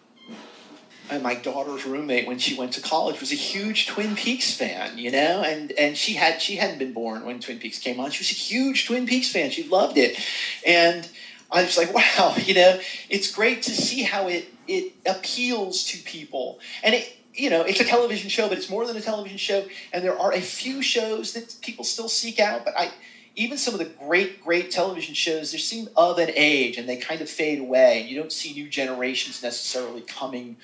and 1.10 1.24
my 1.24 1.36
daughter's 1.36 1.86
roommate 1.86 2.28
when 2.28 2.38
she 2.38 2.56
went 2.56 2.74
to 2.74 2.82
college 2.82 3.20
was 3.20 3.32
a 3.32 3.36
huge 3.36 3.88
Twin 3.88 4.16
Peaks 4.16 4.54
fan, 4.54 4.98
you 4.98 5.12
know, 5.12 5.42
and 5.44 5.72
and 5.72 5.98
she 5.98 6.14
had 6.14 6.42
she 6.42 6.58
hadn't 6.58 6.78
been 6.78 6.94
born 6.94 7.26
when 7.26 7.40
Twin 7.40 7.58
Peaks 7.58 7.80
came 7.80 8.00
on. 8.00 8.12
She 8.12 8.22
was 8.22 8.32
a 8.32 8.36
huge 8.36 8.86
Twin 8.86 9.08
Peaks 9.08 9.32
fan. 9.32 9.50
She 9.50 9.68
loved 9.68 9.98
it, 9.98 10.20
and 10.66 11.10
I 11.52 11.64
was 11.64 11.78
like, 11.78 11.94
wow, 12.20 12.36
you 12.38 12.54
know, 12.54 12.80
it's 13.10 13.34
great 13.34 13.64
to 13.64 13.72
see 13.72 14.04
how 14.04 14.28
it 14.28 14.54
it 14.68 14.94
appeals 15.06 15.84
to 15.86 15.98
people, 16.04 16.60
and 16.84 16.94
it 16.94 17.18
you 17.34 17.50
know, 17.50 17.62
it's 17.62 17.80
a 17.80 17.86
television 17.86 18.30
show, 18.30 18.50
but 18.50 18.58
it's 18.58 18.70
more 18.70 18.86
than 18.86 18.98
a 18.98 19.02
television 19.02 19.38
show. 19.38 19.66
And 19.94 20.04
there 20.04 20.18
are 20.18 20.34
a 20.34 20.42
few 20.42 20.82
shows 20.82 21.34
that 21.34 21.56
people 21.62 21.86
still 21.86 22.10
seek 22.10 22.40
out, 22.40 22.66
but 22.66 22.74
I, 22.78 22.92
even 23.36 23.58
some 23.58 23.74
of 23.74 23.80
the 23.80 23.86
great, 23.86 24.44
great 24.44 24.72
television 24.72 25.14
shows, 25.14 25.52
they 25.52 25.58
seem 25.58 25.90
of 25.96 26.18
an 26.18 26.32
age 26.36 26.78
and 26.78 26.88
they 26.88 26.98
kind 26.98 27.22
of 27.22 27.30
fade 27.30 27.60
away. 27.60 28.02
And 28.02 28.10
You 28.10 28.20
don't 28.20 28.32
see 28.32 28.54
new 28.54 28.68
generations 28.68 29.42
necessarily 29.42 30.02
coming 30.02 30.58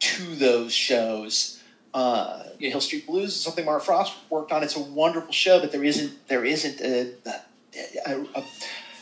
to 0.00 0.34
those 0.34 0.72
shows. 0.72 1.62
Uh, 1.92 2.42
you 2.58 2.68
know, 2.68 2.72
Hill 2.72 2.80
Street 2.80 3.06
Blues 3.06 3.30
is 3.30 3.40
something 3.40 3.64
Mark 3.64 3.82
Frost 3.82 4.14
worked 4.28 4.50
on. 4.50 4.62
It's 4.62 4.76
a 4.76 4.80
wonderful 4.80 5.32
show, 5.32 5.60
but 5.60 5.70
there 5.70 5.84
isn't 5.84 6.26
there 6.26 6.44
isn't 6.44 6.80
a, 6.80 7.12
a, 8.06 8.24
a 8.34 8.44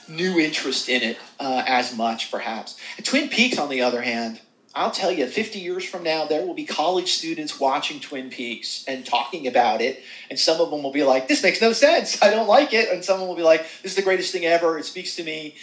new 0.09 0.39
interest 0.39 0.89
in 0.89 1.03
it 1.03 1.19
uh, 1.41 1.65
as 1.67 1.97
much, 1.97 2.31
perhaps. 2.31 2.79
Twin 3.03 3.29
Peaks, 3.29 3.59
on 3.59 3.71
the 3.71 3.81
other 3.81 4.03
hand, 4.03 4.41
I'll 4.75 4.91
tell 4.91 5.13
you, 5.13 5.27
50 5.27 5.59
years 5.59 5.85
from 5.85 6.03
now, 6.03 6.25
there 6.25 6.47
will 6.47 6.55
be 6.55 6.65
college 6.65 7.13
students 7.13 7.61
watching 7.61 8.01
Twin 8.01 8.31
Peaks 8.31 8.85
and 8.89 9.05
talking 9.05 9.47
about 9.47 9.83
it. 9.83 10.03
And 10.31 10.39
some 10.39 10.61
of 10.63 10.71
them 10.71 10.83
will 10.83 10.93
be 10.93 11.03
like, 11.03 11.29
this 11.29 11.43
makes 11.43 11.61
no 11.61 11.73
sense. 11.73 12.23
I 12.23 12.31
don't 12.31 12.49
like 12.49 12.73
it. 12.73 12.89
And 12.91 13.05
some 13.05 13.15
of 13.15 13.21
them 13.21 13.29
will 13.29 13.37
be 13.37 13.43
like, 13.43 13.63
this 13.83 13.93
is 13.93 13.97
the 13.97 14.03
greatest 14.03 14.33
thing 14.33 14.47
ever. 14.47 14.79
It 14.79 14.87
speaks 14.87 15.15
to 15.17 15.25
me. 15.25 15.57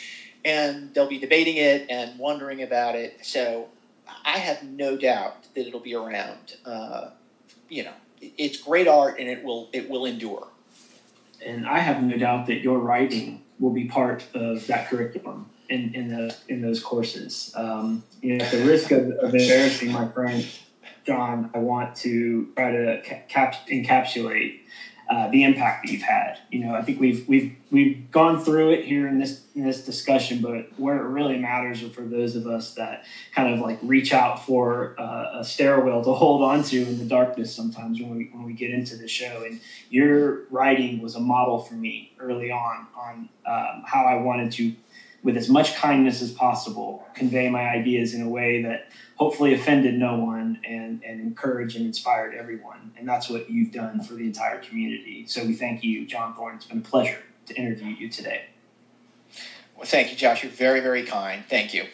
And 0.46 0.94
they'll 0.94 1.10
be 1.10 1.18
debating 1.18 1.58
it 1.58 1.88
and 1.90 2.20
wondering 2.20 2.62
about 2.62 2.96
it. 2.96 3.26
So 3.26 3.70
I 4.24 4.38
have 4.38 4.64
no 4.64 4.96
doubt 4.96 5.48
that 5.56 5.68
it'll 5.68 5.80
be 5.80 5.96
around. 5.96 6.56
Uh, 6.64 7.10
you 7.68 7.84
know, 7.84 7.94
it's 8.22 8.62
great 8.62 8.88
art 8.88 9.20
and 9.20 9.28
it 9.28 9.44
will 9.44 9.70
it 9.74 9.90
will 9.90 10.06
endure. 10.06 10.48
And 11.44 11.68
I 11.68 11.80
have 11.80 12.04
no 12.04 12.18
doubt 12.18 12.48
that 12.48 12.62
your 12.62 12.80
writing 12.80 13.44
will 13.60 13.72
be 13.72 13.86
part 13.86 14.26
of 14.34 14.68
that 14.68 14.90
curriculum 14.90 15.50
in 15.70 15.94
in 15.94 16.32
in 16.48 16.62
those 16.62 16.82
courses. 16.82 17.54
Um, 17.56 18.04
you 18.22 18.38
know, 18.38 18.46
at 18.46 18.52
the 18.52 18.66
risk 18.66 18.92
of, 18.92 19.12
of 19.12 19.34
embarrassing 19.34 19.92
my 19.92 20.08
friend 20.08 20.46
John, 21.06 21.50
I 21.54 21.60
want 21.60 21.96
to 21.98 22.50
try 22.56 22.72
to 22.72 23.02
cap- 23.28 23.68
encapsulate 23.68 24.60
uh, 25.10 25.28
the 25.30 25.44
impact 25.44 25.84
that 25.84 25.92
you've 25.92 26.04
had. 26.04 26.38
You 26.52 26.60
know, 26.60 26.76
I 26.76 26.84
think 26.84 27.00
we've 27.00 27.28
we've 27.28 27.56
we've 27.72 28.12
gone 28.12 28.40
through 28.40 28.74
it 28.74 28.86
here 28.86 29.08
in 29.08 29.18
this 29.18 29.44
in 29.56 29.64
this 29.64 29.84
discussion, 29.84 30.40
but 30.40 30.68
where 30.80 30.98
it 30.98 31.08
really 31.08 31.40
matters 31.40 31.82
are 31.82 31.90
for 31.90 32.04
those 32.04 32.36
of 32.36 32.46
us 32.46 32.76
that 32.76 33.06
kind 33.34 33.52
of 33.52 33.60
like 33.60 33.80
reach 33.82 34.14
out 34.14 34.46
for 34.46 34.96
uh, 35.00 35.40
a 35.40 35.44
stairwell 35.44 36.04
to 36.04 36.14
hold 36.14 36.44
on 36.44 36.62
to 36.66 36.84
in 36.84 37.00
the 37.00 37.06
darkness 37.06 37.56
sometimes 37.56 38.00
when 38.00 38.16
we 38.16 38.30
when 38.32 38.44
we 38.44 38.54
get 38.54 38.70
into 38.70 38.96
the 38.98 39.08
show. 39.08 39.44
And 39.44 39.60
your 39.90 40.44
writing 40.52 41.02
was 41.02 41.16
a 41.16 41.20
model 41.20 41.58
for 41.58 41.74
me 41.74 42.14
early 42.20 42.52
on 42.52 42.86
on 42.96 43.30
um, 43.48 43.84
how 43.88 44.06
I 44.06 44.22
wanted 44.22 44.52
to 44.52 44.76
with 45.24 45.38
as 45.38 45.50
much 45.50 45.76
kindness 45.76 46.22
as 46.22 46.32
possible, 46.32 47.06
convey 47.14 47.50
my 47.50 47.70
ideas 47.70 48.14
in 48.14 48.22
a 48.22 48.30
way 48.30 48.62
that 48.64 48.90
hopefully 49.16 49.54
offended 49.54 49.96
no 49.96 50.18
one 50.18 50.60
and, 50.64 51.04
and 51.04 51.20
encouraged 51.20 51.76
and 51.76 51.86
inspired 51.86 52.34
everyone. 52.34 52.94
And 52.98 53.08
that's 53.08 53.30
what 53.30 53.50
you've 53.50 53.72
done 53.72 54.02
for 54.02 54.14
the 54.14 54.26
entire 54.26 54.60
community. 54.60 55.26
So 55.28 55.44
we 55.44 55.54
thank 55.54 55.84
you, 55.84 56.06
John 56.06 56.34
Thorne. 56.34 56.56
It's 56.56 56.66
been 56.66 56.80
a 56.80 56.82
pleasure 56.82 57.20
to 57.48 57.54
interview 57.56 57.88
you 57.88 58.10
today. 58.10 58.46
Well, 59.76 59.86
thank 59.86 60.12
you, 60.12 60.18
Josh. 60.18 60.44
You're 60.44 60.52
very, 60.52 60.80
very 60.80 61.04
kind. 61.04 61.44
Thank 61.50 61.74
you. 61.74 61.86